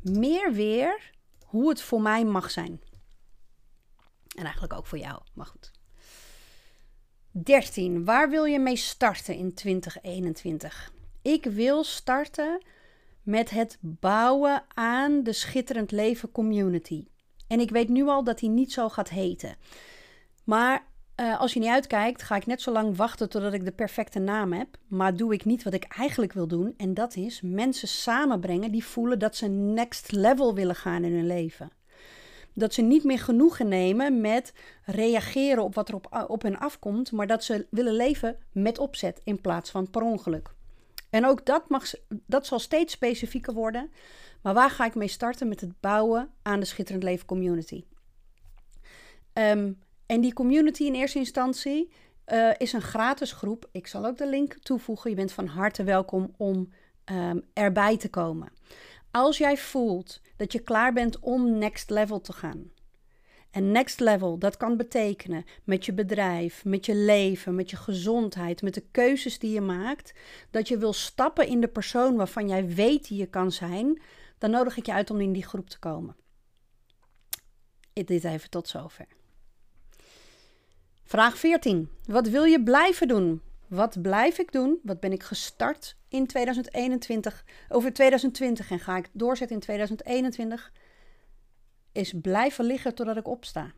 meer 0.00 0.52
weer 0.52 1.12
hoe 1.44 1.68
het 1.68 1.82
voor 1.82 2.02
mij 2.02 2.24
mag 2.24 2.50
zijn. 2.50 2.80
En 4.36 4.42
eigenlijk 4.44 4.72
ook 4.72 4.86
voor 4.86 4.98
jou, 4.98 5.22
maar 5.34 5.46
goed. 5.46 5.71
13. 7.32 8.04
Waar 8.04 8.30
wil 8.30 8.44
je 8.44 8.58
mee 8.58 8.76
starten 8.76 9.34
in 9.34 9.54
2021? 9.54 10.92
Ik 11.22 11.44
wil 11.44 11.84
starten 11.84 12.62
met 13.22 13.50
het 13.50 13.78
bouwen 13.80 14.62
aan 14.74 15.22
de 15.22 15.32
Schitterend 15.32 15.90
Leven 15.90 16.32
Community. 16.32 17.06
En 17.48 17.60
ik 17.60 17.70
weet 17.70 17.88
nu 17.88 18.06
al 18.08 18.24
dat 18.24 18.40
hij 18.40 18.48
niet 18.48 18.72
zo 18.72 18.88
gaat 18.88 19.08
heten. 19.08 19.56
Maar 20.44 20.86
uh, 21.16 21.40
als 21.40 21.52
je 21.52 21.60
niet 21.60 21.68
uitkijkt, 21.68 22.22
ga 22.22 22.36
ik 22.36 22.46
net 22.46 22.60
zo 22.62 22.72
lang 22.72 22.96
wachten 22.96 23.28
totdat 23.28 23.52
ik 23.52 23.64
de 23.64 23.72
perfecte 23.72 24.18
naam 24.18 24.52
heb. 24.52 24.68
Maar 24.88 25.16
doe 25.16 25.32
ik 25.32 25.44
niet 25.44 25.62
wat 25.62 25.74
ik 25.74 25.84
eigenlijk 25.84 26.32
wil 26.32 26.46
doen. 26.46 26.74
En 26.76 26.94
dat 26.94 27.16
is 27.16 27.40
mensen 27.40 27.88
samenbrengen 27.88 28.72
die 28.72 28.84
voelen 28.84 29.18
dat 29.18 29.36
ze 29.36 29.46
next 29.48 30.12
level 30.12 30.54
willen 30.54 30.76
gaan 30.76 31.04
in 31.04 31.12
hun 31.12 31.26
leven. 31.26 31.70
Dat 32.54 32.74
ze 32.74 32.82
niet 32.82 33.04
meer 33.04 33.18
genoegen 33.18 33.68
nemen 33.68 34.20
met 34.20 34.52
reageren 34.84 35.62
op 35.62 35.74
wat 35.74 35.88
er 35.88 35.94
op, 35.94 36.24
op 36.26 36.42
hen 36.42 36.58
afkomt. 36.58 37.12
Maar 37.12 37.26
dat 37.26 37.44
ze 37.44 37.66
willen 37.70 37.94
leven 37.94 38.36
met 38.52 38.78
opzet 38.78 39.20
in 39.24 39.40
plaats 39.40 39.70
van 39.70 39.90
per 39.90 40.02
ongeluk. 40.02 40.54
En 41.10 41.26
ook 41.26 41.46
dat, 41.46 41.68
mag, 41.68 41.92
dat 42.08 42.46
zal 42.46 42.58
steeds 42.58 42.92
specifieker 42.92 43.54
worden. 43.54 43.90
Maar 44.42 44.54
waar 44.54 44.70
ga 44.70 44.84
ik 44.84 44.94
mee 44.94 45.08
starten 45.08 45.48
met 45.48 45.60
het 45.60 45.80
bouwen 45.80 46.30
aan 46.42 46.60
de 46.60 46.66
Schitterend 46.66 47.04
Leven 47.04 47.26
Community? 47.26 47.84
Um, 49.32 49.78
en 50.06 50.20
die 50.20 50.32
community 50.32 50.84
in 50.84 50.94
eerste 50.94 51.18
instantie 51.18 51.92
uh, 52.26 52.50
is 52.56 52.72
een 52.72 52.82
gratis 52.82 53.32
groep. 53.32 53.68
Ik 53.72 53.86
zal 53.86 54.06
ook 54.06 54.18
de 54.18 54.28
link 54.28 54.54
toevoegen. 54.54 55.10
Je 55.10 55.16
bent 55.16 55.32
van 55.32 55.46
harte 55.46 55.84
welkom 55.84 56.34
om 56.36 56.72
um, 57.04 57.44
erbij 57.52 57.96
te 57.96 58.08
komen. 58.08 58.52
Als 59.12 59.38
jij 59.38 59.56
voelt 59.56 60.20
dat 60.36 60.52
je 60.52 60.58
klaar 60.58 60.92
bent 60.92 61.18
om 61.18 61.58
next 61.58 61.90
level 61.90 62.20
te 62.20 62.32
gaan, 62.32 62.70
en 63.50 63.72
next 63.72 64.00
level, 64.00 64.38
dat 64.38 64.56
kan 64.56 64.76
betekenen 64.76 65.44
met 65.64 65.84
je 65.84 65.92
bedrijf, 65.92 66.64
met 66.64 66.86
je 66.86 66.94
leven, 66.94 67.54
met 67.54 67.70
je 67.70 67.76
gezondheid, 67.76 68.62
met 68.62 68.74
de 68.74 68.84
keuzes 68.90 69.38
die 69.38 69.52
je 69.52 69.60
maakt, 69.60 70.14
dat 70.50 70.68
je 70.68 70.78
wil 70.78 70.92
stappen 70.92 71.46
in 71.46 71.60
de 71.60 71.68
persoon 71.68 72.16
waarvan 72.16 72.48
jij 72.48 72.66
weet 72.66 73.08
die 73.08 73.18
je 73.18 73.26
kan 73.26 73.52
zijn, 73.52 74.02
dan 74.38 74.50
nodig 74.50 74.76
ik 74.76 74.86
je 74.86 74.92
uit 74.92 75.10
om 75.10 75.20
in 75.20 75.32
die 75.32 75.46
groep 75.46 75.68
te 75.68 75.78
komen. 75.78 76.16
Dit 77.92 78.24
even 78.24 78.50
tot 78.50 78.68
zover. 78.68 79.06
Vraag 81.04 81.38
14. 81.38 81.88
Wat 82.06 82.28
wil 82.28 82.44
je 82.44 82.62
blijven 82.62 83.08
doen? 83.08 83.42
Wat 83.74 84.02
blijf 84.02 84.38
ik 84.38 84.52
doen? 84.52 84.80
Wat 84.82 85.00
ben 85.00 85.12
ik 85.12 85.22
gestart 85.22 85.96
in 86.08 86.26
2021 86.26 87.44
over 87.68 87.92
2020 87.92 88.70
en 88.70 88.78
ga 88.78 88.96
ik 88.96 89.08
doorzetten 89.12 89.56
in 89.56 89.62
2021? 89.62 90.72
is 91.92 92.12
blijven 92.22 92.64
liggen 92.64 92.94
totdat 92.94 93.16
ik 93.16 93.28
opsta. 93.28 93.72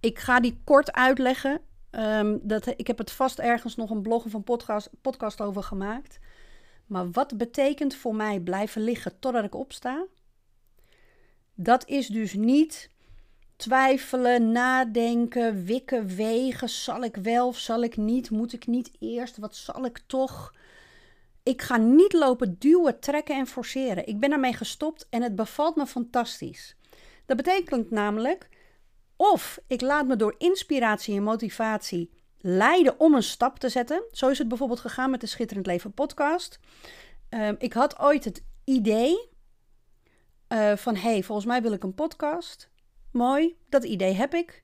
Ik 0.00 0.18
ga 0.18 0.40
die 0.40 0.60
kort 0.64 0.92
uitleggen. 0.92 1.60
Um, 1.90 2.40
dat, 2.42 2.66
ik 2.66 2.86
heb 2.86 2.98
het 2.98 3.10
vast 3.10 3.38
ergens 3.38 3.76
nog 3.76 3.90
een 3.90 4.02
blog 4.02 4.24
of 4.24 4.32
een 4.32 4.44
podcast, 4.44 4.90
podcast 5.00 5.40
over 5.40 5.62
gemaakt. 5.62 6.18
Maar 6.86 7.10
wat 7.10 7.36
betekent 7.36 7.94
voor 7.94 8.14
mij 8.14 8.40
blijven 8.40 8.82
liggen 8.82 9.18
totdat 9.18 9.44
ik 9.44 9.54
opsta? 9.54 10.06
Dat 11.54 11.88
is 11.88 12.06
dus 12.06 12.34
niet 12.34 12.90
twijfelen, 13.60 14.52
nadenken, 14.52 15.64
wikken, 15.64 16.06
wegen. 16.16 16.68
Zal 16.68 17.02
ik 17.02 17.16
wel 17.16 17.46
of 17.46 17.58
zal 17.58 17.82
ik 17.82 17.96
niet? 17.96 18.30
Moet 18.30 18.52
ik 18.52 18.66
niet 18.66 18.90
eerst? 18.98 19.36
Wat 19.36 19.56
zal 19.56 19.84
ik 19.84 20.02
toch? 20.06 20.54
Ik 21.42 21.62
ga 21.62 21.76
niet 21.76 22.12
lopen 22.12 22.56
duwen, 22.58 23.00
trekken 23.00 23.36
en 23.36 23.46
forceren. 23.46 24.06
Ik 24.06 24.20
ben 24.20 24.30
daarmee 24.30 24.52
gestopt 24.52 25.06
en 25.10 25.22
het 25.22 25.34
bevalt 25.34 25.76
me 25.76 25.86
fantastisch. 25.86 26.76
Dat 27.26 27.36
betekent 27.36 27.90
namelijk 27.90 28.48
of 29.16 29.58
ik 29.66 29.80
laat 29.80 30.06
me 30.06 30.16
door 30.16 30.34
inspiratie 30.38 31.16
en 31.16 31.22
motivatie 31.22 32.10
leiden 32.38 33.00
om 33.00 33.14
een 33.14 33.22
stap 33.22 33.58
te 33.58 33.68
zetten. 33.68 34.02
Zo 34.10 34.28
is 34.28 34.38
het 34.38 34.48
bijvoorbeeld 34.48 34.80
gegaan 34.80 35.10
met 35.10 35.20
de 35.20 35.26
Schitterend 35.26 35.66
Leven 35.66 35.92
podcast. 35.92 36.58
Ehm, 37.28 37.54
ik 37.58 37.72
had 37.72 37.98
ooit 37.98 38.24
het 38.24 38.42
idee 38.64 39.28
uh, 40.48 40.76
van 40.76 40.96
hey, 40.96 41.22
volgens 41.22 41.46
mij 41.46 41.62
wil 41.62 41.72
ik 41.72 41.82
een 41.82 41.94
podcast. 41.94 42.70
Mooi, 43.12 43.56
dat 43.68 43.84
idee 43.84 44.12
heb 44.12 44.34
ik. 44.34 44.62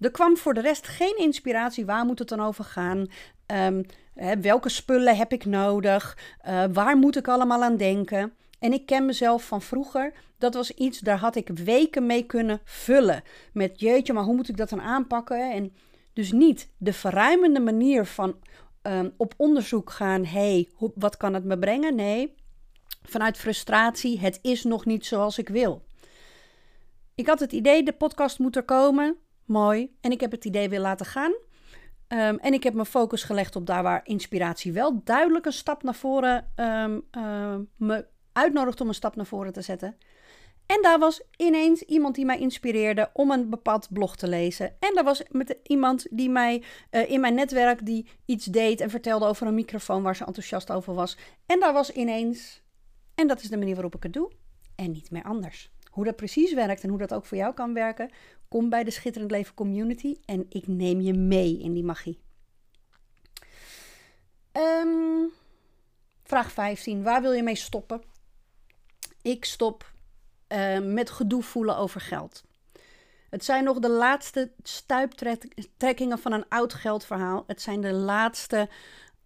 Er 0.00 0.10
kwam 0.10 0.36
voor 0.36 0.54
de 0.54 0.60
rest 0.60 0.86
geen 0.88 1.16
inspiratie. 1.16 1.86
Waar 1.86 2.04
moet 2.04 2.18
het 2.18 2.28
dan 2.28 2.40
over 2.40 2.64
gaan? 2.64 3.06
Um, 3.46 3.86
hè, 4.14 4.40
welke 4.40 4.68
spullen 4.68 5.16
heb 5.16 5.32
ik 5.32 5.44
nodig? 5.44 6.18
Uh, 6.48 6.64
waar 6.72 6.96
moet 6.96 7.16
ik 7.16 7.28
allemaal 7.28 7.62
aan 7.62 7.76
denken? 7.76 8.32
En 8.58 8.72
ik 8.72 8.86
ken 8.86 9.06
mezelf 9.06 9.46
van 9.46 9.62
vroeger. 9.62 10.12
Dat 10.38 10.54
was 10.54 10.70
iets, 10.70 10.98
daar 10.98 11.18
had 11.18 11.36
ik 11.36 11.48
weken 11.48 12.06
mee 12.06 12.22
kunnen 12.22 12.60
vullen. 12.64 13.22
Met 13.52 13.80
jeetje, 13.80 14.12
maar 14.12 14.24
hoe 14.24 14.34
moet 14.34 14.48
ik 14.48 14.56
dat 14.56 14.68
dan 14.68 14.80
aanpakken? 14.80 15.52
En 15.52 15.72
dus 16.12 16.32
niet 16.32 16.68
de 16.78 16.92
verruimende 16.92 17.60
manier 17.60 18.06
van 18.06 18.36
um, 18.82 19.12
op 19.16 19.34
onderzoek 19.36 19.90
gaan. 19.90 20.24
hey, 20.24 20.68
wat 20.94 21.16
kan 21.16 21.34
het 21.34 21.44
me 21.44 21.58
brengen? 21.58 21.94
Nee, 21.94 22.34
vanuit 23.02 23.36
frustratie. 23.36 24.20
Het 24.20 24.38
is 24.42 24.64
nog 24.64 24.84
niet 24.84 25.06
zoals 25.06 25.38
ik 25.38 25.48
wil. 25.48 25.85
Ik 27.16 27.26
had 27.26 27.40
het 27.40 27.52
idee, 27.52 27.82
de 27.82 27.92
podcast 27.92 28.38
moet 28.38 28.56
er 28.56 28.62
komen. 28.62 29.16
Mooi. 29.44 29.96
En 30.00 30.10
ik 30.10 30.20
heb 30.20 30.30
het 30.30 30.44
idee 30.44 30.68
weer 30.68 30.80
laten 30.80 31.06
gaan. 31.06 31.32
Um, 32.08 32.38
en 32.38 32.52
ik 32.52 32.62
heb 32.62 32.74
mijn 32.74 32.86
focus 32.86 33.22
gelegd 33.22 33.56
op 33.56 33.66
daar 33.66 33.82
waar 33.82 34.00
inspiratie 34.04 34.72
wel 34.72 35.00
duidelijk 35.04 35.46
een 35.46 35.52
stap 35.52 35.82
naar 35.82 35.94
voren 35.94 36.52
um, 36.56 37.06
me 37.76 38.06
uitnodigt 38.32 38.80
om 38.80 38.88
een 38.88 38.94
stap 38.94 39.16
naar 39.16 39.26
voren 39.26 39.52
te 39.52 39.62
zetten. 39.62 39.96
En 40.66 40.82
daar 40.82 40.98
was 40.98 41.22
ineens 41.36 41.82
iemand 41.82 42.14
die 42.14 42.24
mij 42.24 42.38
inspireerde 42.38 43.10
om 43.12 43.30
een 43.30 43.50
bepaald 43.50 43.92
blog 43.92 44.16
te 44.16 44.28
lezen. 44.28 44.76
En 44.78 44.94
daar 44.94 45.04
was 45.04 45.22
met 45.30 45.58
iemand 45.62 46.06
die 46.10 46.30
mij 46.30 46.62
uh, 46.90 47.10
in 47.10 47.20
mijn 47.20 47.34
netwerk 47.34 47.86
die 47.86 48.08
iets 48.24 48.44
deed 48.44 48.80
en 48.80 48.90
vertelde 48.90 49.26
over 49.26 49.46
een 49.46 49.54
microfoon 49.54 50.02
waar 50.02 50.16
ze 50.16 50.24
enthousiast 50.24 50.70
over 50.70 50.94
was. 50.94 51.16
En 51.46 51.60
daar 51.60 51.72
was 51.72 51.90
ineens. 51.90 52.62
En 53.14 53.26
dat 53.26 53.42
is 53.42 53.48
de 53.48 53.56
manier 53.56 53.74
waarop 53.74 53.94
ik 53.94 54.02
het 54.02 54.12
doe. 54.12 54.30
En 54.74 54.90
niet 54.90 55.10
meer 55.10 55.24
anders. 55.24 55.70
Hoe 55.96 56.04
dat 56.04 56.16
precies 56.16 56.54
werkt 56.54 56.82
en 56.82 56.88
hoe 56.88 56.98
dat 56.98 57.14
ook 57.14 57.24
voor 57.26 57.36
jou 57.36 57.54
kan 57.54 57.74
werken, 57.74 58.10
kom 58.48 58.68
bij 58.68 58.84
de 58.84 58.90
Schitterend 58.90 59.30
Leven 59.30 59.54
Community 59.54 60.16
en 60.24 60.46
ik 60.48 60.66
neem 60.66 61.00
je 61.00 61.12
mee 61.14 61.58
in 61.58 61.72
die 61.72 61.84
magie. 61.84 62.20
Um, 64.52 65.32
vraag 66.24 66.52
15. 66.52 67.02
Waar 67.02 67.22
wil 67.22 67.32
je 67.32 67.42
mee 67.42 67.56
stoppen? 67.56 68.02
Ik 69.22 69.44
stop 69.44 69.92
uh, 70.48 70.78
met 70.78 71.10
gedoe 71.10 71.42
voelen 71.42 71.76
over 71.76 72.00
geld. 72.00 72.44
Het 73.30 73.44
zijn 73.44 73.64
nog 73.64 73.78
de 73.78 73.90
laatste 73.90 74.52
stuiptrekkingen 74.62 76.18
van 76.18 76.32
een 76.32 76.48
oud 76.48 76.74
geldverhaal. 76.74 77.44
Het 77.46 77.62
zijn 77.62 77.80
de 77.80 77.92
laatste 77.92 78.68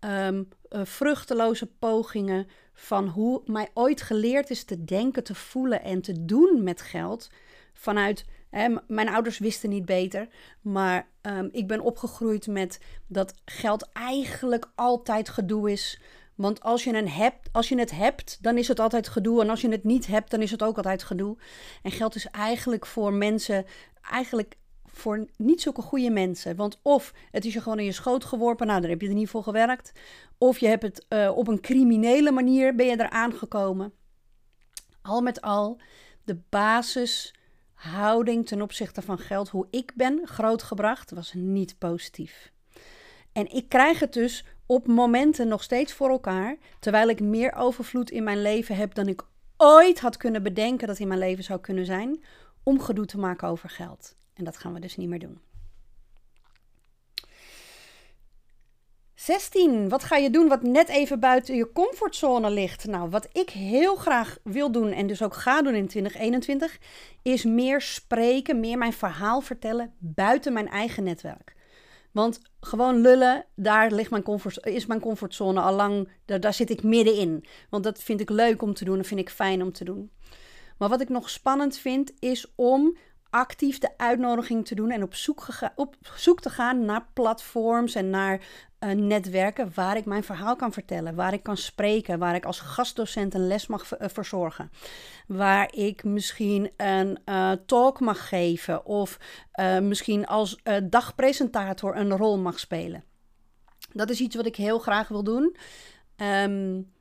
um, 0.01 0.49
uh, 0.69 0.81
vruchteloze 0.85 1.67
pogingen 1.67 2.49
van 2.81 3.09
hoe 3.09 3.43
mij 3.47 3.69
ooit 3.75 4.03
geleerd 4.03 4.51
is 4.51 4.65
te 4.65 4.85
denken, 4.85 5.25
te 5.25 5.35
voelen 5.35 5.83
en 5.83 6.01
te 6.01 6.25
doen 6.25 6.63
met 6.63 6.81
geld. 6.81 7.31
Vanuit, 7.73 8.25
hè, 8.51 8.77
mijn 8.87 9.09
ouders 9.09 9.39
wisten 9.39 9.71
niet 9.71 9.85
beter, 9.85 10.29
maar 10.61 11.09
um, 11.23 11.49
ik 11.53 11.67
ben 11.67 11.81
opgegroeid 11.81 12.47
met 12.47 12.81
dat 13.07 13.35
geld 13.45 13.89
eigenlijk 13.93 14.71
altijd 14.75 15.29
gedoe 15.29 15.71
is. 15.71 16.01
Want 16.35 16.63
als 16.63 16.85
je, 16.85 16.93
een 16.93 17.09
hebt, 17.09 17.49
als 17.53 17.69
je 17.69 17.79
het 17.79 17.91
hebt, 17.91 18.43
dan 18.43 18.59
is 18.59 18.69
het 18.69 18.81
altijd 18.81 19.09
gedoe. 19.09 19.43
En 19.43 19.51
als 19.51 19.61
je 19.61 19.69
het 19.69 19.85
niet 19.85 20.07
hebt, 20.07 20.31
dan 20.31 20.43
is 20.43 20.51
het 20.51 20.63
ook 20.63 20.77
altijd 20.77 21.03
gedoe. 21.03 21.37
En 21.83 21.91
geld 21.91 22.15
is 22.15 22.27
eigenlijk 22.27 22.87
voor 22.87 23.13
mensen, 23.13 23.65
eigenlijk 24.11 24.57
voor 24.93 25.27
niet 25.37 25.61
zulke 25.61 25.83
goede 25.83 26.11
mensen. 26.11 26.57
Want 26.57 26.79
of 26.83 27.13
het 27.31 27.45
is 27.45 27.53
je 27.53 27.61
gewoon 27.61 27.79
in 27.79 27.85
je 27.85 27.93
schoot 27.93 28.25
geworpen, 28.25 28.67
nou, 28.67 28.81
daar 28.81 28.91
heb 28.91 29.01
je 29.01 29.09
er 29.09 29.15
niet 29.15 29.29
voor 29.29 29.43
gewerkt. 29.43 29.93
Of 30.39 30.59
je 30.59 30.67
hebt 30.67 30.83
het 30.83 31.07
uh, 31.09 31.37
op 31.37 31.49
een 31.49 31.61
criminele 31.61 32.31
manier, 32.31 32.75
ben 32.75 32.87
je 32.87 32.97
er 32.97 33.11
aangekomen. 33.11 33.93
Al 35.03 35.21
met 35.21 35.41
al, 35.41 35.81
de 36.25 36.41
basishouding 36.49 38.47
ten 38.47 38.63
opzichte 38.63 39.03
van 39.03 39.19
geld, 39.19 39.49
hoe 39.49 39.67
ik 39.71 39.93
ben 39.95 40.21
grootgebracht, 40.25 41.11
was 41.11 41.33
niet 41.33 41.79
positief. 41.79 42.53
En 43.33 43.53
ik 43.53 43.69
krijg 43.69 44.01
het 44.01 44.13
dus 44.13 44.45
op 44.67 44.87
momenten 44.87 45.49
nog 45.49 45.63
steeds 45.63 45.93
voor 45.93 46.11
elkaar, 46.11 46.57
terwijl 46.81 47.09
ik 47.09 47.21
meer 47.21 47.55
overvloed 47.55 48.11
in 48.11 48.25
mijn 48.25 48.43
leven 48.43 48.77
heb 48.77 48.95
dan 48.95 49.09
ik 49.09 49.23
ooit 49.57 50.01
had 50.01 50.17
kunnen 50.17 50.43
bedenken 50.43 50.87
dat 50.87 50.99
in 50.99 51.09
mijn 51.09 51.21
leven 51.21 51.45
zou 51.45 51.61
kunnen 51.61 51.85
zijn, 51.85 52.25
om 52.63 52.81
gedoe 52.81 53.07
te 53.07 53.19
maken 53.19 53.49
over 53.49 53.69
geld. 53.69 54.17
En 54.41 54.47
dat 54.47 54.57
gaan 54.57 54.73
we 54.73 54.81
dus 54.81 54.97
niet 54.97 55.09
meer 55.09 55.19
doen. 55.19 55.41
16. 59.15 59.89
Wat 59.89 60.05
ga 60.05 60.17
je 60.17 60.31
doen 60.31 60.49
wat 60.49 60.63
net 60.63 60.89
even 60.89 61.21
buiten 61.21 61.57
je 61.57 61.73
comfortzone 61.73 62.51
ligt? 62.51 62.87
Nou, 62.87 63.11
wat 63.11 63.29
ik 63.33 63.51
heel 63.51 63.97
graag 63.97 64.39
wil 64.45 64.73
doen 64.73 64.93
en 64.93 65.07
dus 65.07 65.23
ook 65.23 65.35
ga 65.35 65.63
doen 65.63 65.75
in 65.75 65.89
2021, 65.89 66.79
is 67.23 67.45
meer 67.45 67.81
spreken, 67.81 68.61
meer 68.61 68.79
mijn 68.79 68.93
verhaal 68.93 69.41
vertellen 69.41 69.95
buiten 69.99 70.53
mijn 70.53 70.69
eigen 70.69 71.05
netwerk. 71.05 71.57
Want 72.13 72.41
gewoon 72.61 73.01
lullen, 73.01 73.45
daar 73.55 73.93
ligt 73.93 74.11
mijn 74.11 74.23
comfort, 74.23 74.67
is 74.67 74.87
mijn 74.87 75.01
comfortzone 75.01 75.61
al 75.61 75.75
lang, 75.75 76.09
daar, 76.25 76.41
daar 76.41 76.55
zit 76.55 76.71
ik 76.71 76.83
middenin. 76.83 77.45
Want 77.71 77.85
dat 77.85 78.03
vind 78.03 78.21
ik 78.21 78.31
leuk 78.31 78.63
om 78.63 78.75
te 78.75 78.85
doen, 78.85 78.97
dat 78.97 79.07
vind 79.07 79.21
ik 79.21 79.31
fijn 79.31 79.63
om 79.63 79.73
te 79.73 79.85
doen. 79.85 80.11
Maar 80.79 80.89
wat 80.89 81.01
ik 81.01 81.09
nog 81.09 81.31
spannend 81.31 81.77
vind, 81.77 82.13
is 82.19 82.53
om 82.55 82.97
actief 83.31 83.79
de 83.79 83.91
uitnodiging 83.97 84.67
te 84.67 84.75
doen 84.75 84.91
en 84.91 85.03
op 85.03 85.15
zoek, 85.15 85.47
op 85.75 85.97
zoek 86.15 86.41
te 86.41 86.51
gaan 86.51 86.85
naar 86.85 87.07
platforms 87.13 87.95
en 87.95 88.11
naar 88.11 88.41
uh, 88.81 88.91
netwerken 88.91 89.73
waar 89.75 89.97
ik 89.97 90.05
mijn 90.05 90.25
verhaal 90.25 90.57
kan 90.57 90.73
vertellen, 90.73 91.15
waar 91.15 91.33
ik 91.33 91.43
kan 91.43 91.57
spreken, 91.57 92.19
waar 92.19 92.35
ik 92.35 92.45
als 92.45 92.61
gastdocent 92.61 93.35
een 93.35 93.47
les 93.47 93.67
mag 93.67 94.01
uh, 94.01 94.09
verzorgen, 94.09 94.71
waar 95.27 95.75
ik 95.75 96.05
misschien 96.05 96.71
een 96.77 97.19
uh, 97.25 97.53
talk 97.67 98.01
mag 98.01 98.29
geven 98.29 98.85
of 98.85 99.19
misschien 99.83 100.27
als 100.27 100.59
dagpresentator 100.83 101.97
een 101.97 102.17
rol 102.17 102.39
mag 102.39 102.59
spelen. 102.59 103.05
Dat 103.93 104.11
is 104.11 104.21
iets 104.21 104.37
wat 104.37 104.47
ik 104.47 104.57
heel 104.57 104.79
graag 104.79 105.09
wil 105.09 105.25
doen. 105.25 105.57
Um, 106.17 106.93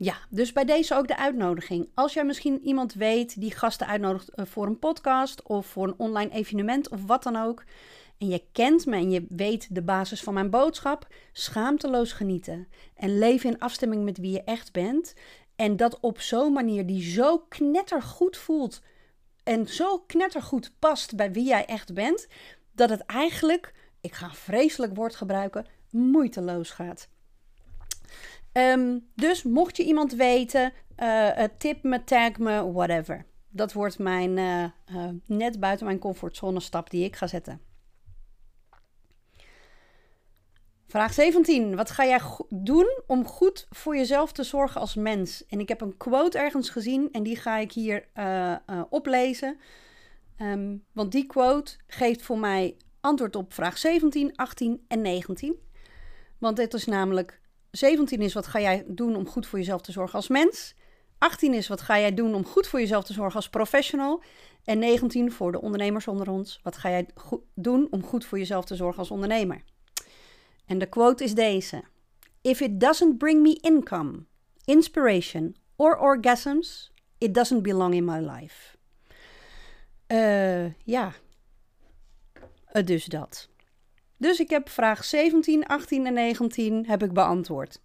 ja, 0.00 0.16
dus 0.30 0.52
bij 0.52 0.64
deze 0.64 0.94
ook 0.94 1.08
de 1.08 1.16
uitnodiging. 1.16 1.90
Als 1.94 2.12
jij 2.12 2.24
misschien 2.24 2.60
iemand 2.62 2.94
weet 2.94 3.40
die 3.40 3.50
gasten 3.50 3.86
uitnodigt 3.86 4.30
voor 4.34 4.66
een 4.66 4.78
podcast 4.78 5.42
of 5.42 5.66
voor 5.66 5.86
een 5.86 5.98
online 5.98 6.30
evenement 6.30 6.88
of 6.88 7.04
wat 7.06 7.22
dan 7.22 7.36
ook 7.36 7.64
en 8.18 8.28
je 8.28 8.44
kent 8.52 8.86
me 8.86 8.96
en 8.96 9.10
je 9.10 9.26
weet 9.28 9.74
de 9.74 9.82
basis 9.82 10.22
van 10.22 10.34
mijn 10.34 10.50
boodschap, 10.50 11.06
schaamteloos 11.32 12.12
genieten 12.12 12.68
en 12.94 13.18
leven 13.18 13.50
in 13.50 13.58
afstemming 13.58 14.04
met 14.04 14.18
wie 14.18 14.30
je 14.30 14.44
echt 14.44 14.72
bent. 14.72 15.14
En 15.56 15.76
dat 15.76 16.00
op 16.00 16.20
zo'n 16.20 16.52
manier 16.52 16.86
die 16.86 17.02
zo 17.02 17.38
knettergoed 17.38 18.36
voelt 18.36 18.82
en 19.42 19.68
zo 19.68 19.98
knettergoed 19.98 20.72
past 20.78 21.16
bij 21.16 21.32
wie 21.32 21.44
jij 21.44 21.64
echt 21.64 21.94
bent, 21.94 22.26
dat 22.72 22.90
het 22.90 23.00
eigenlijk, 23.00 23.74
ik 24.00 24.12
ga 24.12 24.26
een 24.26 24.34
vreselijk 24.34 24.94
woord 24.94 25.14
gebruiken, 25.14 25.66
moeiteloos 25.90 26.70
gaat. 26.70 27.08
Um, 28.52 29.08
dus 29.14 29.42
mocht 29.42 29.76
je 29.76 29.84
iemand 29.84 30.12
weten, 30.12 30.72
uh, 30.98 31.44
tip 31.58 31.82
me, 31.82 32.04
tag 32.04 32.38
me, 32.38 32.72
whatever. 32.72 33.24
Dat 33.48 33.72
wordt 33.72 33.98
mijn 33.98 34.36
uh, 34.36 35.08
net 35.26 35.60
buiten 35.60 35.86
mijn 35.86 35.98
comfortzone 35.98 36.60
stap 36.60 36.90
die 36.90 37.04
ik 37.04 37.16
ga 37.16 37.26
zetten. 37.26 37.60
Vraag 40.86 41.12
17. 41.12 41.76
Wat 41.76 41.90
ga 41.90 42.04
jij 42.04 42.20
doen 42.48 43.02
om 43.06 43.26
goed 43.26 43.66
voor 43.70 43.96
jezelf 43.96 44.32
te 44.32 44.42
zorgen 44.42 44.80
als 44.80 44.94
mens? 44.94 45.46
En 45.46 45.60
ik 45.60 45.68
heb 45.68 45.80
een 45.80 45.96
quote 45.96 46.38
ergens 46.38 46.70
gezien 46.70 47.08
en 47.12 47.22
die 47.22 47.36
ga 47.36 47.56
ik 47.56 47.72
hier 47.72 48.08
oplezen. 48.90 49.58
Um, 50.38 50.84
want 50.92 51.12
die 51.12 51.26
quote 51.26 51.76
geeft 51.86 52.22
voor 52.22 52.38
mij 52.38 52.76
antwoord 53.00 53.36
op 53.36 53.52
vraag 53.52 53.78
17, 53.78 54.36
18 54.36 54.84
en 54.88 55.00
19. 55.00 55.56
Want 56.38 56.56
dit 56.56 56.74
is 56.74 56.84
namelijk: 56.84 57.40
17 57.70 58.20
is 58.20 58.34
wat 58.34 58.46
ga 58.46 58.60
jij 58.60 58.84
doen 58.86 59.16
om 59.16 59.26
goed 59.26 59.46
voor 59.46 59.58
jezelf 59.58 59.80
te 59.80 59.92
zorgen 59.92 60.14
als 60.14 60.28
mens? 60.28 60.74
18 61.18 61.54
is 61.54 61.68
wat 61.68 61.80
ga 61.80 61.98
jij 61.98 62.14
doen 62.14 62.34
om 62.34 62.44
goed 62.44 62.66
voor 62.66 62.80
jezelf 62.80 63.04
te 63.04 63.12
zorgen 63.12 63.36
als 63.36 63.48
professional? 63.48 64.22
En 64.64 64.78
19 64.78 65.32
voor 65.32 65.52
de 65.52 65.60
ondernemers 65.60 66.08
onder 66.08 66.30
ons: 66.30 66.60
wat 66.62 66.76
ga 66.76 66.90
jij 66.90 67.08
doen 67.54 67.86
om 67.90 68.04
goed 68.04 68.24
voor 68.24 68.38
jezelf 68.38 68.64
te 68.64 68.76
zorgen 68.76 68.98
als 68.98 69.10
ondernemer? 69.10 69.62
En 70.66 70.78
de 70.78 70.86
quote 70.86 71.24
is 71.24 71.34
deze: 71.34 71.82
If 72.40 72.60
it 72.60 72.80
doesn't 72.80 73.18
bring 73.18 73.42
me 73.42 73.58
income, 73.60 74.24
inspiration 74.64 75.56
or 75.76 75.98
orgasms, 75.98 76.92
it 77.18 77.34
doesn't 77.34 77.62
belong 77.62 77.94
in 77.94 78.04
my 78.04 78.18
life. 78.18 78.76
Uh, 80.06 80.74
ja, 80.84 81.12
uh, 82.72 82.84
dus 82.84 83.04
dat. 83.04 83.48
Dus 84.18 84.40
ik 84.40 84.50
heb 84.50 84.68
vraag 84.68 85.04
17, 85.04 85.66
18 85.66 86.06
en 86.06 86.12
19 86.12 86.86
heb 86.86 87.02
ik 87.02 87.12
beantwoord. 87.12 87.80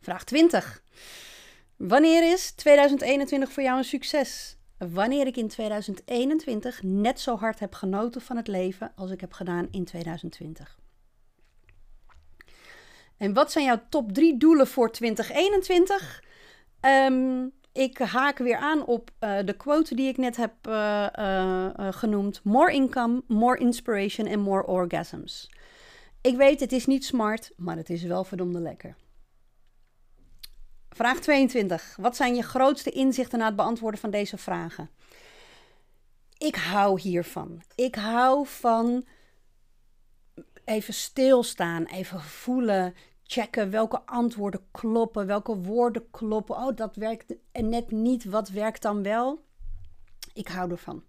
Vraag 0.00 0.24
20. 0.24 0.82
Wanneer 1.76 2.32
is 2.32 2.50
2021 2.50 3.52
voor 3.52 3.62
jou 3.62 3.78
een 3.78 3.84
succes? 3.84 4.56
Wanneer 4.78 5.26
ik 5.26 5.36
in 5.36 5.48
2021 5.48 6.82
net 6.82 7.20
zo 7.20 7.36
hard 7.36 7.58
heb 7.58 7.74
genoten 7.74 8.20
van 8.20 8.36
het 8.36 8.48
leven 8.48 8.92
als 8.96 9.10
ik 9.10 9.20
heb 9.20 9.32
gedaan 9.32 9.68
in 9.70 9.84
2020. 9.84 10.78
En 13.16 13.32
wat 13.32 13.52
zijn 13.52 13.64
jouw 13.64 13.82
top 13.88 14.12
3 14.12 14.36
doelen 14.36 14.66
voor 14.66 14.92
2021? 14.92 16.24
Ehm, 16.80 17.46
ik 17.72 17.98
haak 17.98 18.38
weer 18.38 18.56
aan 18.56 18.84
op 18.84 19.10
uh, 19.20 19.38
de 19.44 19.52
quote 19.56 19.94
die 19.94 20.08
ik 20.08 20.16
net 20.16 20.36
heb 20.36 20.52
uh, 20.68 21.06
uh, 21.18 21.68
genoemd: 21.76 22.40
More 22.44 22.72
income, 22.72 23.22
more 23.26 23.58
inspiration 23.58 24.28
and 24.28 24.44
more 24.44 24.66
orgasms. 24.66 25.50
Ik 26.20 26.36
weet, 26.36 26.60
het 26.60 26.72
is 26.72 26.86
niet 26.86 27.04
smart, 27.04 27.52
maar 27.56 27.76
het 27.76 27.90
is 27.90 28.02
wel 28.02 28.24
verdomde 28.24 28.60
lekker. 28.60 28.96
Vraag 30.90 31.20
22. 31.20 31.96
Wat 32.00 32.16
zijn 32.16 32.34
je 32.34 32.42
grootste 32.42 32.90
inzichten 32.90 33.38
na 33.38 33.46
het 33.46 33.56
beantwoorden 33.56 34.00
van 34.00 34.10
deze 34.10 34.36
vragen? 34.38 34.90
Ik 36.38 36.54
hou 36.54 37.00
hiervan. 37.00 37.62
Ik 37.74 37.94
hou 37.94 38.46
van 38.46 39.04
even 40.64 40.94
stilstaan, 40.94 41.84
even 41.84 42.20
voelen, 42.20 42.94
checken 43.30 43.70
welke 43.70 44.06
antwoorden 44.06 44.66
kloppen, 44.70 45.26
welke 45.26 45.56
woorden 45.56 46.10
kloppen. 46.10 46.56
Oh, 46.56 46.76
dat 46.76 46.96
werkt 46.96 47.34
en 47.52 47.68
net 47.68 47.90
niet. 47.90 48.24
Wat 48.24 48.48
werkt 48.48 48.82
dan 48.82 49.02
wel? 49.02 49.44
Ik 50.32 50.48
hou 50.48 50.70
ervan. 50.70 51.04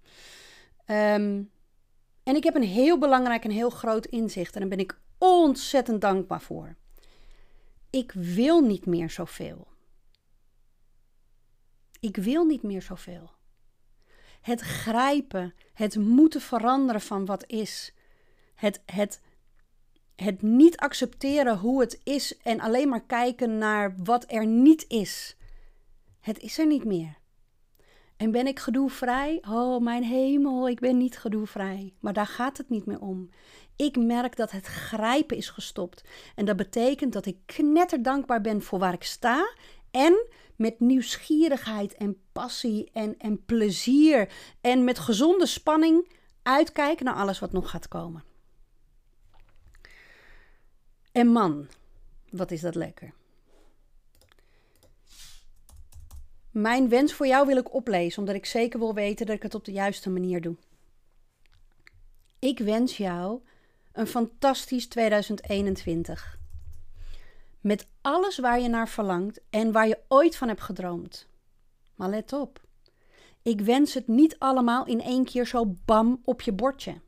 Um, 0.86 1.52
en 2.24 2.36
ik 2.36 2.44
heb 2.44 2.56
een 2.56 2.64
heel 2.64 2.98
belangrijk 2.98 3.44
en 3.44 3.52
heel 3.52 3.70
groot 3.70 4.06
inzicht 4.06 4.54
en 4.54 4.60
daar 4.60 4.70
ben 4.70 4.80
ik 4.80 5.00
ontzettend 5.18 6.02
dankbaar 6.02 6.42
voor. 6.42 6.76
Ik 7.90 8.12
wil 8.12 8.62
niet 8.62 8.86
meer 8.86 9.10
zoveel. 9.10 9.68
Ik 12.00 12.16
wil 12.16 12.46
niet 12.46 12.64
meer 12.64 12.82
zoveel. 12.82 13.32
Het 14.42 14.62
grijpen, 14.62 15.54
het 15.74 15.96
moeten 15.96 16.42
veranderen 16.42 17.02
van 17.02 17.26
wat 17.26 17.44
is, 17.48 17.94
het, 18.56 18.82
het, 18.86 19.22
het 20.24 20.42
niet 20.42 20.78
accepteren 20.78 21.58
hoe 21.58 21.82
het 21.82 22.00
is 22.04 22.38
en 22.38 22.60
alleen 22.60 22.90
maar 22.90 23.04
kijken 23.04 23.58
naar 23.58 23.96
wat 24.04 24.26
er 24.28 24.46
niet 24.46 24.86
is. 24.88 25.36
Het 26.20 26.40
is 26.40 26.60
er 26.60 26.68
niet 26.68 26.84
meer. 26.84 27.20
En 28.18 28.32
ben 28.32 28.48
ik 28.48 28.60
gedoevrij? 28.60 29.42
Oh, 29.50 29.82
mijn 29.82 30.04
hemel, 30.04 30.70
ik 30.70 30.80
ben 30.80 30.98
niet 30.98 31.18
gedoevrij. 31.18 31.94
Maar 32.00 32.14
daar 32.14 32.28
gaat 32.28 32.58
het 32.58 32.70
niet 32.70 32.86
meer 32.86 33.00
om. 33.00 33.30
Ik 33.76 33.98
merk 33.98 34.36
dat 34.36 34.52
het 34.52 34.66
grijpen 34.66 35.38
is 35.38 35.50
gestopt. 35.50 36.04
En 36.36 36.46
dat 36.46 36.56
betekent 36.56 37.14
dat 37.14 37.26
ik 37.26 37.38
knetter 37.46 38.04
dankbaar 38.04 38.42
ben 38.42 38.62
voor 38.62 38.80
waar 38.80 38.94
ik 38.94 39.04
sta. 39.04 39.54
En 39.92 40.26
met 40.56 40.80
nieuwsgierigheid 40.80 41.94
en 41.94 42.18
passie 42.32 42.90
en, 42.94 43.18
en 43.18 43.46
plezier 43.46 44.34
en 44.62 44.84
met 44.84 45.00
gezonde 45.00 45.46
spanning 45.46 46.12
uitkijken 46.44 47.06
naar 47.06 47.16
alles 47.16 47.40
wat 47.40 47.52
nog 47.52 47.70
gaat 47.70 47.88
komen. 47.88 48.24
En 51.12 51.28
man, 51.28 51.68
wat 52.30 52.52
is 52.52 52.62
dat 52.62 52.76
lekker. 52.76 53.14
Mijn 56.52 56.90
wens 56.90 57.14
voor 57.14 57.28
jou 57.28 57.48
wil 57.48 57.58
ik 57.58 57.74
oplezen, 57.74 58.20
omdat 58.20 58.36
ik 58.36 58.46
zeker 58.46 58.80
wil 58.80 58.94
weten 58.94 59.26
dat 59.26 59.36
ik 59.36 59.44
het 59.44 59.56
op 59.56 59.66
de 59.66 59.72
juiste 59.72 60.10
manier 60.10 60.42
doe. 60.42 60.56
Ik 62.40 62.60
wens 62.60 62.98
jou 62.98 63.42
een 63.92 64.08
fantastisch 64.08 64.88
2021. 64.88 66.40
Met 67.62 67.88
alles 68.02 68.38
waar 68.38 68.60
je 68.60 68.68
naar 68.68 68.90
verlangt 68.90 69.42
en 69.50 69.72
waar 69.72 69.88
je 69.88 70.00
ooit 70.08 70.36
van 70.36 70.48
hebt 70.48 70.62
gedroomd. 70.62 71.28
Maar 71.96 72.10
let 72.10 72.34
op, 72.34 72.62
ik 73.42 73.62
wens 73.62 73.94
het 73.94 74.08
niet 74.08 74.40
allemaal 74.40 74.86
in 74.86 75.02
één 75.02 75.26
keer 75.26 75.48
zo 75.48 75.76
bam 75.86 76.22
op 76.24 76.42
je 76.42 76.54
bordje. 76.54 77.02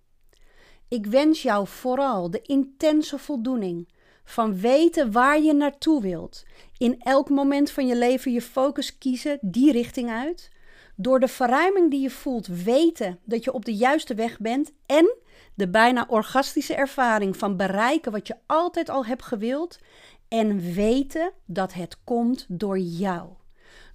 Ik 0.88 1.06
wens 1.06 1.42
jou 1.42 1.68
vooral 1.68 2.30
de 2.30 2.42
intense 2.42 3.18
voldoening 3.18 3.92
van 4.23 4.59
weten 4.59 5.12
waar 5.12 5.41
je 5.41 5.53
naartoe 5.53 6.01
wilt. 6.01 6.43
In 6.77 6.99
elk 6.99 7.29
moment 7.29 7.71
van 7.71 7.88
je 7.88 7.95
leven 7.95 8.31
je 8.31 8.41
focus 8.41 8.97
kiezen 8.97 9.38
die 9.41 9.71
richting 9.71 10.09
uit. 10.09 10.51
Door 10.95 11.19
de 11.19 11.27
verruiming 11.27 11.91
die 11.91 12.01
je 12.01 12.09
voelt, 12.09 12.47
weten 12.47 13.19
dat 13.23 13.43
je 13.43 13.53
op 13.53 13.65
de 13.65 13.75
juiste 13.75 14.15
weg 14.15 14.39
bent. 14.39 14.71
En 14.86 15.15
de 15.53 15.69
bijna 15.69 16.05
orgastische 16.07 16.75
ervaring 16.75 17.38
van 17.38 17.57
bereiken 17.57 18.12
wat 18.12 18.27
je 18.27 18.36
altijd 18.45 18.89
al 18.89 19.05
hebt 19.05 19.23
gewild. 19.23 19.79
En 20.27 20.73
weten 20.73 21.31
dat 21.45 21.73
het 21.73 21.97
komt 22.03 22.45
door 22.49 22.79
jou. 22.79 23.29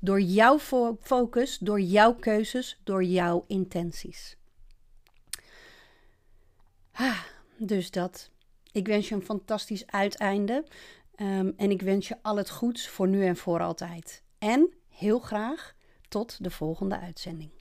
Door 0.01 0.21
jouw 0.21 0.59
focus, 1.01 1.59
door 1.59 1.81
jouw 1.81 2.15
keuzes, 2.15 2.81
door 2.85 3.05
jouw 3.05 3.45
intenties. 3.47 4.37
Ah, 6.93 7.19
dus 7.57 7.91
dat. 7.91 8.31
Ik 8.73 8.87
wens 8.87 9.09
je 9.09 9.15
een 9.15 9.25
fantastisch 9.25 9.87
uiteinde. 9.87 10.65
Um, 11.21 11.53
en 11.57 11.71
ik 11.71 11.83
wens 11.83 12.09
je 12.09 12.17
al 12.23 12.37
het 12.37 12.51
goeds 12.51 12.89
voor 12.89 13.09
nu 13.09 13.25
en 13.25 13.37
voor 13.37 13.61
altijd. 13.61 14.23
En 14.39 14.75
heel 14.89 15.19
graag 15.19 15.75
tot 16.09 16.45
de 16.45 16.51
volgende 16.51 16.99
uitzending. 16.99 17.58